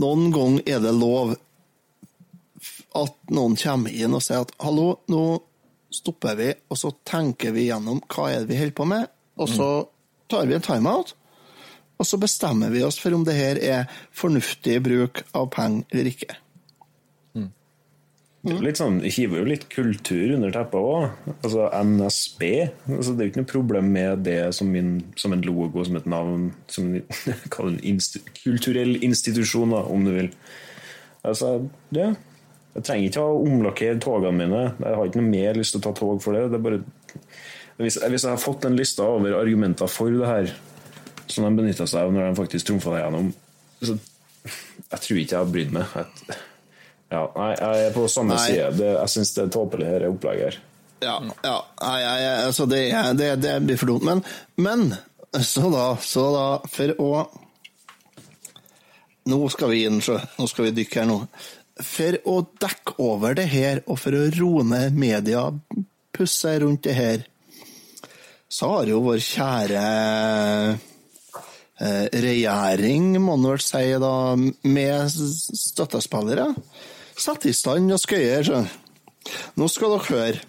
[0.00, 1.36] noen ganger er det lov
[2.96, 5.24] at noen kommer inn og sier at hallo, nå
[5.94, 9.50] stopper vi, og så tenker vi gjennom hva er det vi holder på med, og
[9.50, 9.70] så
[10.30, 11.14] tar vi en timeout.
[12.00, 16.08] Og så bestemmer vi oss for om det her er fornuftig bruk av penger eller
[16.14, 16.36] ikke.
[18.40, 21.26] Er Litt sånn, hiver jo litt kultur under teppet òg.
[21.42, 22.46] Altså NSB.
[22.88, 25.98] Altså, det er jo ikke noe problem med det som, min, som en logo, som
[26.00, 30.32] et navn, som en insti, kulturell institusjon, da, om du vil.
[31.20, 31.58] Altså,
[31.92, 32.14] det
[32.70, 34.64] Jeg trenger ikke å omlakkere togene mine.
[34.78, 36.46] Jeg har ikke noe mer lyst til å ta tog for det.
[36.52, 36.80] det er bare,
[37.82, 40.52] hvis, hvis jeg har fått en liste over argumenter for det her,
[41.26, 43.32] som de benytta seg av når de faktisk trumfa det gjennom,
[43.82, 45.98] så jeg tror ikke jeg har brydd meg.
[45.98, 46.38] Jeg,
[47.10, 48.46] ja, nei, jeg er på samme Nei.
[48.46, 48.72] side.
[48.78, 50.58] Det, jeg syns det er tåpelig, dette opplegget her.
[51.00, 52.82] Ja, ja nei, nei, altså det,
[53.18, 54.04] det, det blir for dumt.
[54.06, 54.20] Men,
[54.60, 57.12] men så da, så da For å
[59.30, 60.16] Nå skal vi inn, så.
[60.40, 61.18] Nå skal vi dykke her nå.
[61.84, 65.42] For å dekke over det her, og for å roe ned media,
[66.16, 67.26] pusse rundt det her,
[68.50, 69.82] så har jo vår kjære
[71.84, 74.14] eh, regjering, må man vel si, da,
[74.66, 76.48] med støttespillere,
[77.20, 78.42] satt i stand og skøyer.
[78.46, 78.64] så.
[79.58, 80.40] Nå skal dere høre.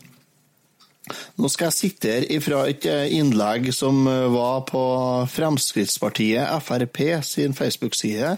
[1.36, 4.82] Nå skal jeg sitere ifra et eh, innlegg som eh, var på
[5.34, 8.38] Fremskrittspartiet Frp sin Facebook-side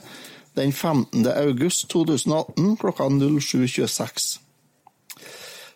[0.54, 1.28] den 15.
[1.28, 4.40] august 2018 klokka 07.26.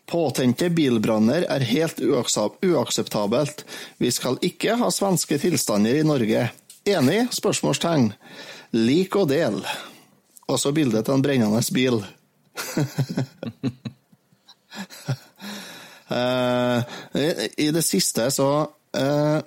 [0.08, 3.66] Påtente bilbranner er helt uakseptabelt.
[3.98, 6.48] Vi skal ikke ha svenske tilstander i Norge.
[6.88, 7.26] Enig?
[7.36, 8.14] Spørsmålstegn.
[8.78, 9.60] Lik og del.
[10.48, 12.00] Også bildet av en brennende bil.
[16.10, 16.84] Eh,
[17.58, 18.62] i- det siste så
[18.96, 19.40] eh,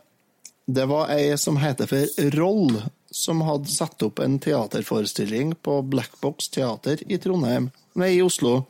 [0.67, 6.49] Det var ei som heter for Roll, som hadde satt opp en teaterforestilling på Blackbox
[6.55, 8.67] teater i Trondheim, nei, i Oslo.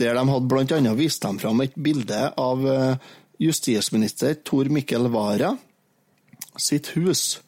[0.00, 2.96] Der de hadde blant annet vist dem fram et bilde av eh,
[3.38, 5.52] justisminister Tor Mikkel Wara
[6.58, 7.40] sitt hus.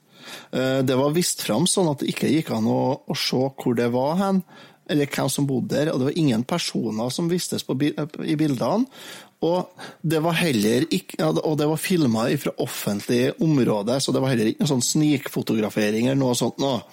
[0.52, 3.88] Det var vist fram sånn at det ikke gikk an å, å se hvor det
[3.92, 4.38] var hen,
[4.92, 8.86] eller hvem som bodde der, og det var ingen personer som vistes på, i bildene.
[9.42, 14.30] Og det var heller ikke, og det var filma fra offentlig område, så det var
[14.30, 16.62] heller ikke noe sånn snikfotografering eller noe sånt.
[16.62, 16.84] Noe.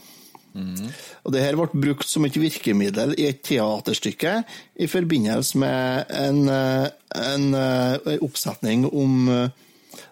[1.23, 4.39] Og det her ble brukt som et virkemiddel i et teaterstykke
[4.81, 9.49] i forbindelse med en, eh, en, eh, en oppsetning om, eh,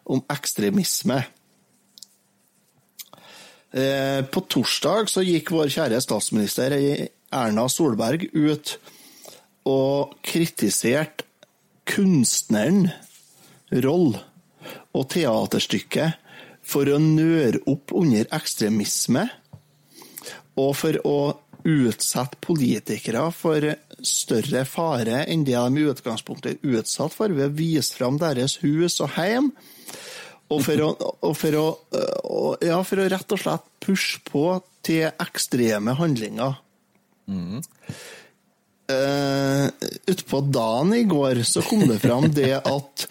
[0.05, 1.25] om ekstremisme.
[3.73, 8.77] Eh, På torsdag så gikk vår kjære statsminister eh, Erna Solberg ut
[9.67, 11.25] og kritiserte
[11.87, 12.89] kunstneren
[13.83, 14.15] Roll
[14.95, 16.23] og teaterstykket
[16.67, 19.25] for å nøre opp under ekstremisme
[20.57, 21.19] og for å
[21.67, 23.65] utsette politikere for
[24.05, 28.59] større fare enn det de i utgangspunktet er utsatt for, ved å vise fram deres
[28.63, 29.51] hus og hjem.
[30.53, 30.89] Og for å,
[31.27, 31.65] og for å,
[32.63, 34.45] ja, for å rett og slett pushe på
[34.87, 36.55] til ekstreme handlinger.
[38.87, 39.67] Uh,
[40.07, 43.07] Utpå dagen i går så kom det fram det at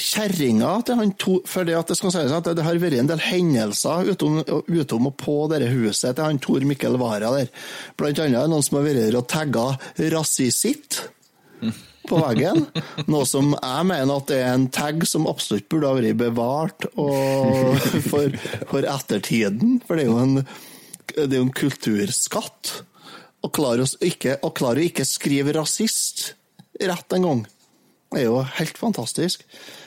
[0.00, 3.10] kjerringa til han to For det at det skal sies at det har vært en
[3.10, 7.52] del hendelser utom, utom og på dette huset til han Tor Mikkel Wara der.
[8.00, 9.66] Blant annet noen som har vært der og tagga
[10.00, 11.02] 'rasisitt'
[12.08, 12.64] på veggen.
[13.12, 16.88] Noe som jeg mener at det er en tag som absolutt burde ha vært bevart
[16.96, 18.36] for,
[18.72, 19.80] for ettertiden.
[19.84, 20.38] For det er jo en,
[21.14, 22.72] det er en kulturskatt.
[23.40, 26.34] Å klarer ikke, og klarer ikke skrive rasist
[26.80, 27.42] rett en gang.
[28.10, 29.44] Det er jo helt fantastisk.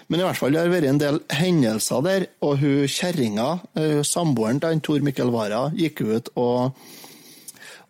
[0.08, 3.48] Men i hvert fall det har vært en del hendelser der, og hun kjerringa,
[3.80, 6.78] eh, samboeren til Tor Mikkel Wara, gikk ut og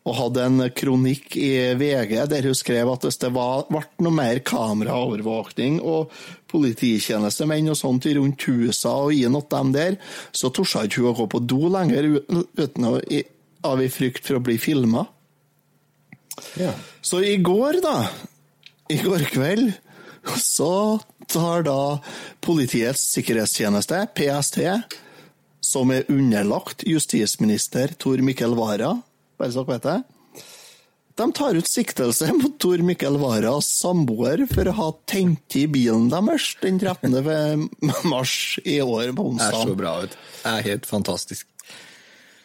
[0.04, 4.16] og hadde en kronikk i VG der hun skrev at hvis det var, ble noe
[4.16, 6.12] mer kameraovervåkning og
[6.52, 9.96] polititjenestemenn og sånt rundt husa og inn noe dem der,
[10.36, 12.10] så torde ikke hun å gå på do lenger
[12.60, 13.24] uten å, i,
[13.64, 15.06] av i frykt for å bli filma.
[16.60, 16.74] Ja.
[17.02, 18.08] Så i går, da,
[18.90, 19.74] i går kveld,
[20.40, 21.80] så tar da
[22.44, 24.60] Politiets sikkerhetstjeneste, PST,
[25.64, 28.98] som er underlagt justisminister Tor Mikkel Wara,
[29.40, 30.00] bare så dere vet det,
[31.16, 36.10] de tar ut siktelse mot Tor Mikkel Waras samboer for å ha tent i bilen
[36.14, 37.70] deres den 13.
[38.14, 39.54] mars i år på onsdag.
[39.54, 40.18] Det er så bra ut.
[40.42, 41.48] Det er helt fantastisk.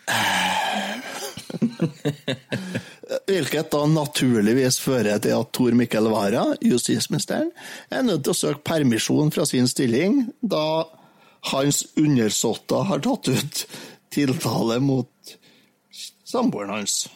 [3.09, 7.51] Hvilket da naturligvis fører til at Tor Mikkel Wara, justisministeren,
[7.91, 10.85] er nødt til å søke permisjon fra sin stilling, da
[11.53, 13.63] hans undersåtter har tatt ut
[14.13, 15.33] tiltale mot
[16.29, 17.07] samboeren hans.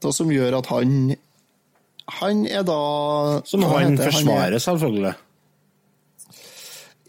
[0.00, 1.16] Det som gjør at han
[2.20, 5.14] Han er da Som han heter forsvarer, er- selvfølgelig.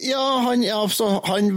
[0.02, 0.80] Ja, han, ja
[1.28, 1.50] han,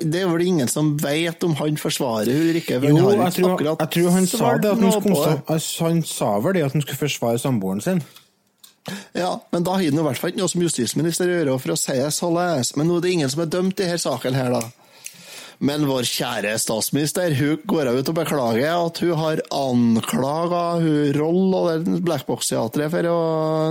[0.00, 2.78] det er vel ingen som vet om han forsvarer Ulrikke?
[2.80, 4.72] Jo, jeg tror, jeg tror han sa det.
[4.72, 8.02] At han, skulle, han sa vel det at han skulle forsvare samboeren sin.
[9.12, 11.74] Ja, men da har han i hvert fall ikke noe som justisminister å gjøre for
[11.74, 12.72] å si således.
[12.78, 14.62] Men nå er det ingen som er dømt i denne saken her, da.
[15.60, 20.64] Men vår kjære statsminister hun går ut og beklager at hun har anklaga
[21.18, 23.20] Roll og Blackbox-teatret for å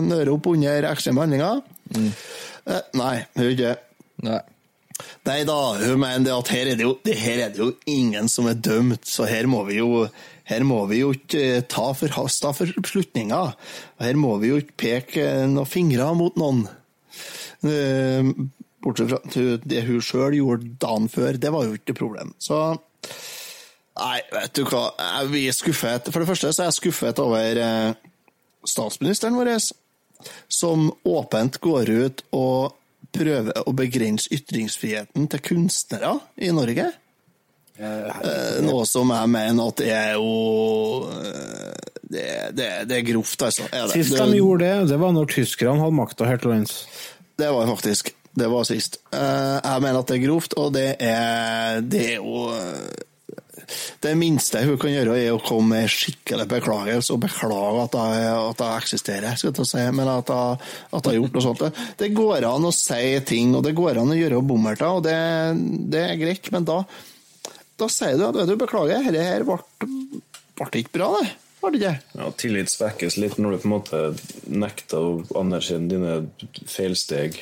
[0.05, 1.63] nøre opp under ekstreme handlinger.
[1.97, 3.77] Eh, nei, hun gjør ikke det.
[4.25, 4.41] Nei.
[5.23, 7.69] Nei da, hun mener det at her er det, jo, det her er det jo
[7.87, 10.03] ingen som er dømt, så her må vi jo
[10.49, 13.51] her må vi jo ikke eh, ta forhasta beslutninger.
[14.01, 16.63] Her må vi jo ikke peke noen fingre mot noen.
[17.61, 18.31] Eh,
[18.79, 22.33] Bortsett fra det hun sjøl gjorde dagen før, det var jo ikke noe problem.
[22.41, 22.59] Så
[23.99, 24.85] Nei, vet du hva.
[25.27, 26.07] Vi er skuffet.
[26.07, 27.97] For det første så er jeg skuffet over eh,
[28.63, 29.51] statsministeren vår,
[30.47, 32.78] som åpent går ut og
[33.15, 36.89] prøver å begrense ytringsfriheten til kunstnere i Norge.
[37.79, 41.77] Eh, Noe som jeg mener at det er jo eh,
[42.09, 42.25] Det,
[42.57, 43.67] det, det er grovt, altså.
[43.71, 43.93] Er det.
[44.01, 46.79] Sist de gjorde det, det var når tyskerne hadde makta her til lands.
[47.39, 48.97] det var faktisk Det var sist.
[49.13, 52.49] Eh, Jeg mener at det er grovt, og det er, det er jo
[54.03, 58.29] Det minste hun kan gjøre, er å komme med skikkelig beklagelse og beklage at jeg,
[58.39, 61.83] at jeg eksisterer, skal jeg si, men at jeg, at jeg har gjort noe sånt.
[61.99, 65.17] Det går an å si ting, og det går an å gjøre bommerter, og det,
[65.93, 66.81] det er greit, men da,
[67.79, 69.59] da sier du at vet du, beklager, dette her ble,
[70.59, 71.29] ble ikke bra, det.
[71.59, 71.95] Var det ikke?
[72.15, 73.99] Ja, tillit svekkes litt når du på en måte
[74.47, 77.41] nekter å anerkjenne dine feilsteg.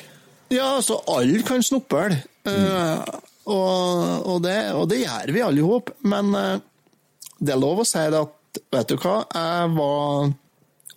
[0.50, 2.18] Ja, altså, alle kan snuple.
[2.48, 3.18] eh,
[3.48, 5.80] og, og, det, og det gjør vi alle i.
[6.12, 6.60] Men eh,
[7.38, 10.30] det er lov å si det at, vet du hva, jeg var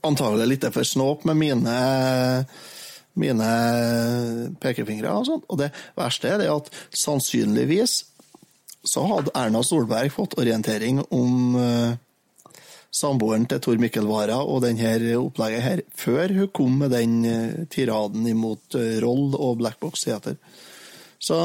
[0.08, 1.80] antagelig litt for snåp med mine
[3.20, 3.48] mine
[4.64, 5.50] pekefingre og sånt.
[5.52, 7.98] Og det verste er det at sannsynligvis
[8.88, 12.00] så hadde Erna Solberg fått orientering om eh,
[12.92, 17.60] samboeren til Tor Mikkel Wara og denne opplegget her, før hun kom med den eh,
[17.72, 20.40] tiraden imot Roll og Blackbox Theater.
[21.22, 21.38] Så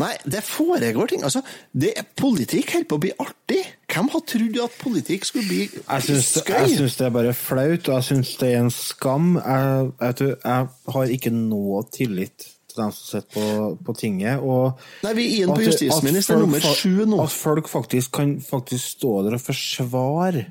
[0.00, 1.24] Nei, det foregår ting.
[1.26, 1.42] Altså,
[1.76, 3.60] det er politikk holder på å bli artig.
[3.88, 6.54] Hvem har trodd at politikk skulle bli skøy?
[6.54, 9.34] jeg syns det er bare flaut, og jeg syns det er en skam.
[9.40, 14.44] Jeg, jeg, jeg har ikke noe tillit til dem som sitter på, på tinget.
[14.44, 17.20] Og Nei, vi er inne på justisminister nummer sju nå.
[17.24, 20.46] At folk faktisk kan faktisk stå der og forsvare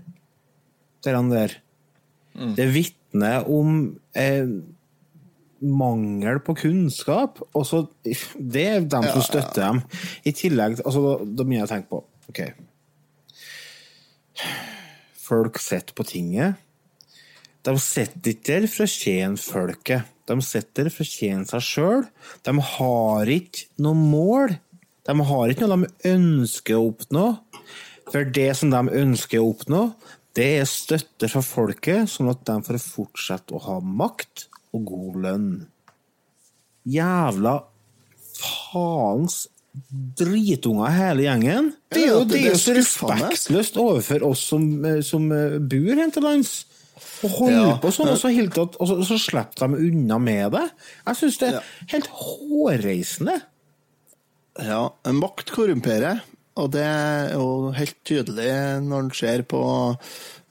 [1.06, 1.54] det der.
[2.38, 2.56] Mm.
[2.58, 3.78] Det vitner om
[4.14, 4.50] eh,
[5.62, 7.42] mangel på kunnskap.
[7.54, 7.84] Og så,
[8.56, 9.82] det er dem som støtter dem.
[10.28, 12.42] I tillegg altså, da, da begynner jeg å tenke på OK.
[15.28, 16.64] Folk sitter på tinget.
[17.68, 20.14] De sitter ikke der for å tjene folket.
[20.28, 22.06] De sitter der for å tjene seg sjøl.
[22.48, 24.56] De har ikke noe mål.
[25.08, 27.26] De har ikke noe de ønsker å oppnå.
[28.08, 29.82] For det som de ønsker å oppnå,
[30.38, 34.46] det er støtte fra folket, sånn at de får fortsette å ha makt
[34.78, 35.50] og god lønn.
[36.88, 37.58] Jævla
[38.38, 39.44] faens
[40.18, 41.72] dritunger hele gjengen.
[41.94, 45.96] Det er jo, det- er jo så respektløst overfor oss som, eh, som eh, bor
[45.96, 46.66] her til lands.
[47.24, 47.78] Og holde Ja.
[47.82, 48.30] på sånn, og så,
[48.80, 50.72] og så, så slipper de unna med det.
[51.06, 51.62] Jeg syns det er Ja.
[51.94, 53.42] helt hårreisende.
[54.60, 56.22] Ja, makt korrumperer,
[56.58, 59.62] og det er jo helt tydelig når en ser på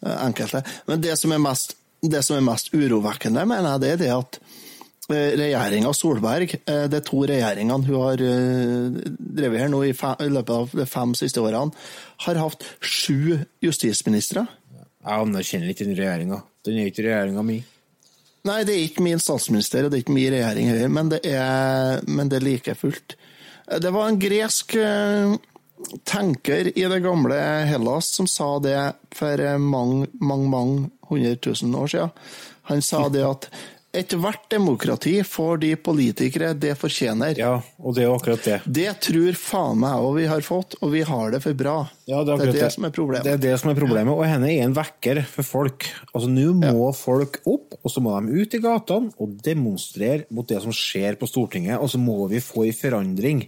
[0.04, 0.64] eh, enkelte.
[0.86, 4.12] Men det som er mest, det som er mest urovekkende, mener jeg, det er det
[4.14, 4.40] at
[5.06, 8.98] regjeringa Solberg, eh, de to regjeringene hun har eh,
[9.38, 11.74] drevet her nå i, fem, i løpet av de fem siste årene,
[12.26, 14.46] har hatt sju justisministre.
[15.06, 16.42] Jeg anerkjenner ikke den regjeringa.
[16.66, 17.60] Den er ikke regjeringa mi.
[18.46, 21.20] Nei, det er ikke min statsminister, og det er ikke min regjering heller, men det
[21.26, 23.16] er, men det er like fullt.
[23.82, 25.34] Det var en gresk eh,
[26.06, 28.78] tenker i det gamle Hellas som sa det
[29.14, 32.28] for eh, mange, mange, mange hundre tusen år siden.
[32.70, 33.50] Han sa det at
[33.96, 37.36] ethvert demokrati får de politikere det fortjener.
[37.38, 38.58] Ja, og det er jo akkurat det.
[38.78, 41.76] Det tror faen meg òg vi har fått, og vi har det for bra.
[42.04, 43.26] Ja, det, er akkurat det som er problemet.
[43.26, 45.88] Det er det som er problemet, og henne er en vekker for folk.
[46.12, 50.48] Altså, Nå må folk opp, og så må de ut i gatene og demonstrere mot
[50.48, 53.46] det som skjer på Stortinget, og så må vi få en forandring.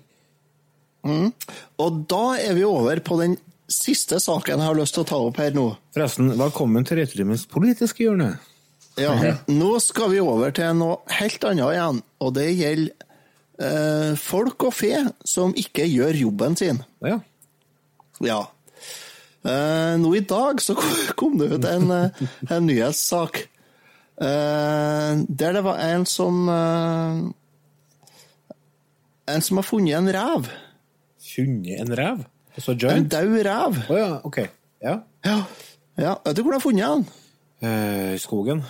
[1.09, 3.37] Og da er vi over på den
[3.69, 5.67] siste saken jeg har lyst til å ta opp her nå.
[5.95, 8.37] Forresten, velkommen til Returtimens politiske hjørne.
[8.99, 9.13] Ja,
[9.47, 13.09] Nå skal vi over til noe helt annet igjen, og det gjelder
[13.63, 16.81] eh, folk og fe som ikke gjør jobben sin.
[17.05, 17.21] Ja.
[18.25, 18.41] Ja.
[19.47, 20.75] Eh, nå i dag så
[21.21, 27.27] kom det ut en, eh, en nyhetssak eh, der det var en som eh,
[29.29, 30.47] En som har funnet en rev.
[31.21, 32.23] Funnet en rev?
[32.59, 33.11] En joint?
[33.13, 33.81] død rev.
[33.89, 34.39] Å ja, ok.
[34.83, 34.99] Ja.
[35.27, 35.39] Ja.
[35.99, 36.15] ja.
[36.25, 37.05] Vet du hvor du har funnet den?
[37.63, 38.63] Eh, I skogen?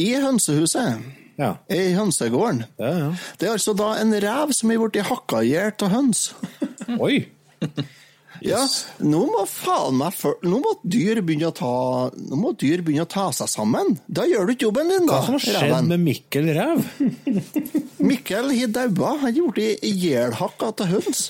[0.00, 1.02] I hønsehuset.
[1.40, 1.54] Ja.
[1.72, 2.64] I hønsegården.
[2.80, 3.10] Ja, ja.
[3.40, 6.26] Det er altså da en rev som er blitt hakka i hjel av høns.
[7.04, 7.22] Oi!
[8.40, 8.60] Ja,
[9.04, 11.72] nå må faen meg for, Nå må dyr begynne å ta
[12.08, 13.98] Nå må dyr begynne å ta seg sammen.
[14.08, 15.18] Da gjør du ikke jobben din, da.
[15.18, 16.86] Hva som har skjedd med Mikkel Rev?
[18.00, 19.12] Mikkel har daua.
[19.26, 21.26] Han er blitt ihjelhakka av høns.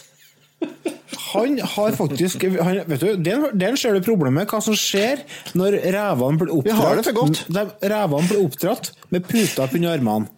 [1.32, 4.48] Han har faktisk han, Vet du, Den, den ser du problemet.
[4.50, 5.22] Hva som skjer
[5.58, 7.42] når revene blir oppdratt Vi har det for godt.
[7.54, 10.30] De, Revene blir oppdratt med puter under armene.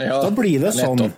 [0.00, 1.10] Ja, Da blir det sånn.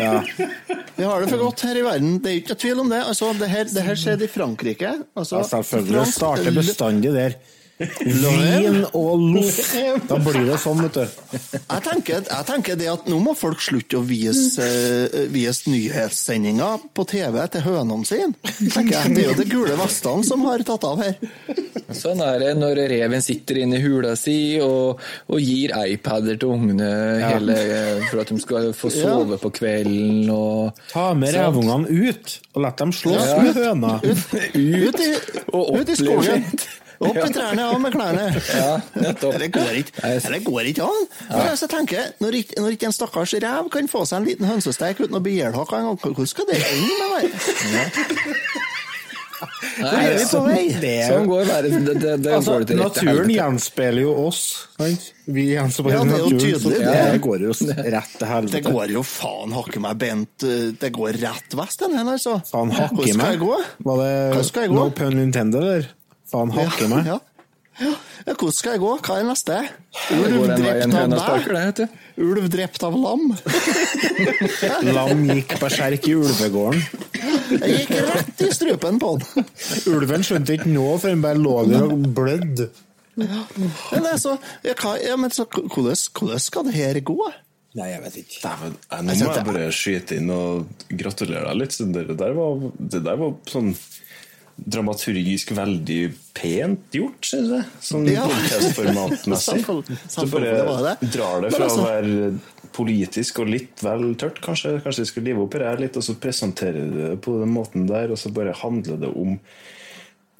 [0.00, 0.16] Ja.
[0.96, 2.16] Vi har det for godt her i verden.
[2.24, 3.00] Det er ikke tvil om det.
[3.06, 4.90] Altså, det, her, det her skjedde i Frankrike.
[5.14, 5.92] Altså, Ja, selvfølgelig.
[5.92, 7.36] Det fransk- starter bestandig der.
[7.78, 9.56] Vin og loff.
[10.08, 11.38] Da blir det sånn, vet du.
[11.58, 16.84] Jeg tenker, jeg tenker det at nå må folk slutte å vise, uh, vise nyhetssendinger
[16.94, 18.30] på TV til hønene sine.
[18.70, 19.14] Tenker jeg.
[19.16, 21.18] Det er jo det gule vestene som har tatt av her.
[21.94, 26.54] Sånn er det når reven sitter inne i hula si og, og gir iPader til
[26.54, 26.88] ungene
[27.24, 27.58] hele,
[28.08, 32.70] for at de skal få sove på kvelden og Ta med revungene ut, og la
[32.78, 33.42] dem slåss Ja.
[33.42, 33.92] med høna.
[34.54, 35.10] Ut i,
[35.54, 36.46] Og ut i skogen.
[37.00, 38.26] Opp i trærne, av med klærne.
[38.54, 39.38] Ja, nettopp.
[39.42, 41.06] Det går ikke, det går ikke an.
[41.30, 44.46] Men jeg tenker, når ikke, når ikke en stakkars rev kan få seg en liten
[44.50, 48.54] hønsesteik uten å bli ihjelhakka engang, hvordan skal det ende med meg?
[49.74, 50.60] Nei, Hvor er vi på vei?
[50.80, 51.82] Det er Sånn går verden.
[51.84, 53.34] Det, det, det Altså, går til rette naturen helvete.
[53.34, 54.40] gjenspeiler jo oss.
[54.78, 55.08] Sant?
[55.34, 57.18] Vi gjenspeiler Ja, naturen, så tydelig, det det.
[57.26, 57.56] går jo
[57.96, 58.54] rett til helvete.
[58.54, 60.46] Det går jo faen hakke meg bent
[60.80, 62.36] Det går rett vest, den her, altså.
[62.52, 63.58] Faen hakke Hvordan skal jeg gå?
[63.90, 65.90] Var det no pun intended, eller?
[66.34, 67.06] Faen hakke meg.
[67.06, 67.20] Ja.
[67.74, 67.90] Ja.
[68.22, 68.90] ja, hvordan skal jeg gå?
[69.02, 69.56] Hva er neste?
[70.14, 71.14] Ulv drept av
[71.50, 71.80] deg?
[72.22, 73.24] Ulv drept av lam?
[74.94, 76.84] Lam gikk berserk i ulvegården.
[77.50, 79.48] Jeg gikk rett i strupen på den.
[79.90, 82.68] Ulven skjønte ikke noe før han bare lå der og blødde.
[83.18, 87.18] Men altså, ja, hva, ja, men så, hvordan, hvordan skal det her gå?
[87.74, 88.38] Nei, jeg vet ikke.
[88.44, 91.78] Dæven, eh, nå må jeg bare skyte inn og gratulere deg litt.
[91.94, 93.74] Det der var, det der var sånn
[94.56, 96.00] dramaturgisk veldig
[96.36, 97.64] pent gjort, syns jeg.
[97.82, 98.24] Sånn Ja.
[98.30, 99.64] podkastformatmessig.
[100.14, 102.38] Så var bare drar det fra altså- å være
[102.74, 104.80] politisk og litt vel tørt, kanskje.
[104.82, 107.86] Kanskje vi skal live oppi det her litt, og så presentere det på den måten
[107.86, 109.38] der, og så bare handler det om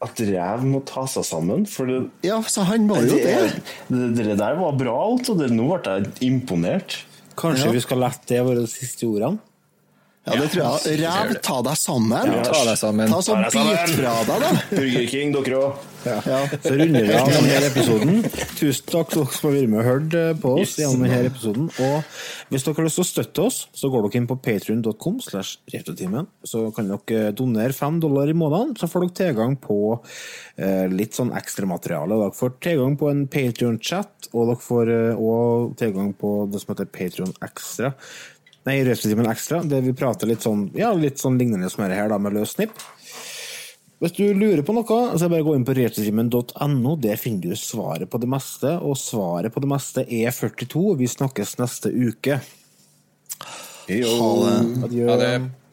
[0.03, 1.63] at rev må ta seg sammen.
[1.71, 3.63] For det, Ja, så han må jo det.
[3.89, 7.05] det, det der var bra alt, og det, nå ble jeg imponert.
[7.39, 7.73] Kanskje Ja.
[7.73, 9.39] vi skal la det være de siste ordene?
[10.25, 11.01] Ja, det tror jeg.
[11.03, 12.31] Ræv, ta deg sammen.
[12.33, 13.11] Ja, ta deg sammen.
[13.13, 14.53] Ta sånn bit fra deg, da.
[14.71, 15.83] Burger King, dere òg.
[16.05, 18.19] Så runder vi av denne episoden.
[18.59, 21.31] Tusen takk til dere som har vært med og hørt eh, på oss gjennom denne
[21.31, 21.69] episoden.
[21.81, 25.21] Og hvis dere har lyst til å støtte oss, så går dere inn på patrion.com
[25.25, 25.55] slash.
[26.45, 29.79] Så kan dere donere fem dollar i måneden, så får dere tilgang på
[30.57, 32.21] eh, litt sånn ekstramateriale.
[32.21, 36.75] Dere får tilgang på en Patrion-chat, og dere får òg også tilgang på det som
[36.75, 37.95] heter Patrion Extra.
[38.65, 42.09] Nei, Retrotimen ekstra, der vi prater litt sånn, ja, litt sånn lignende som dette her,
[42.09, 42.73] da, med løs snipp.
[44.03, 46.95] Hvis du lurer på noe, så det bare gå inn på retrotimen.no.
[47.01, 50.83] Der finner du svaret på det meste, og svaret på det meste er 42.
[51.01, 52.41] Vi snakkes neste uke.
[53.89, 54.57] Ha det.
[54.89, 55.07] Adjø.
[55.21, 55.64] Det.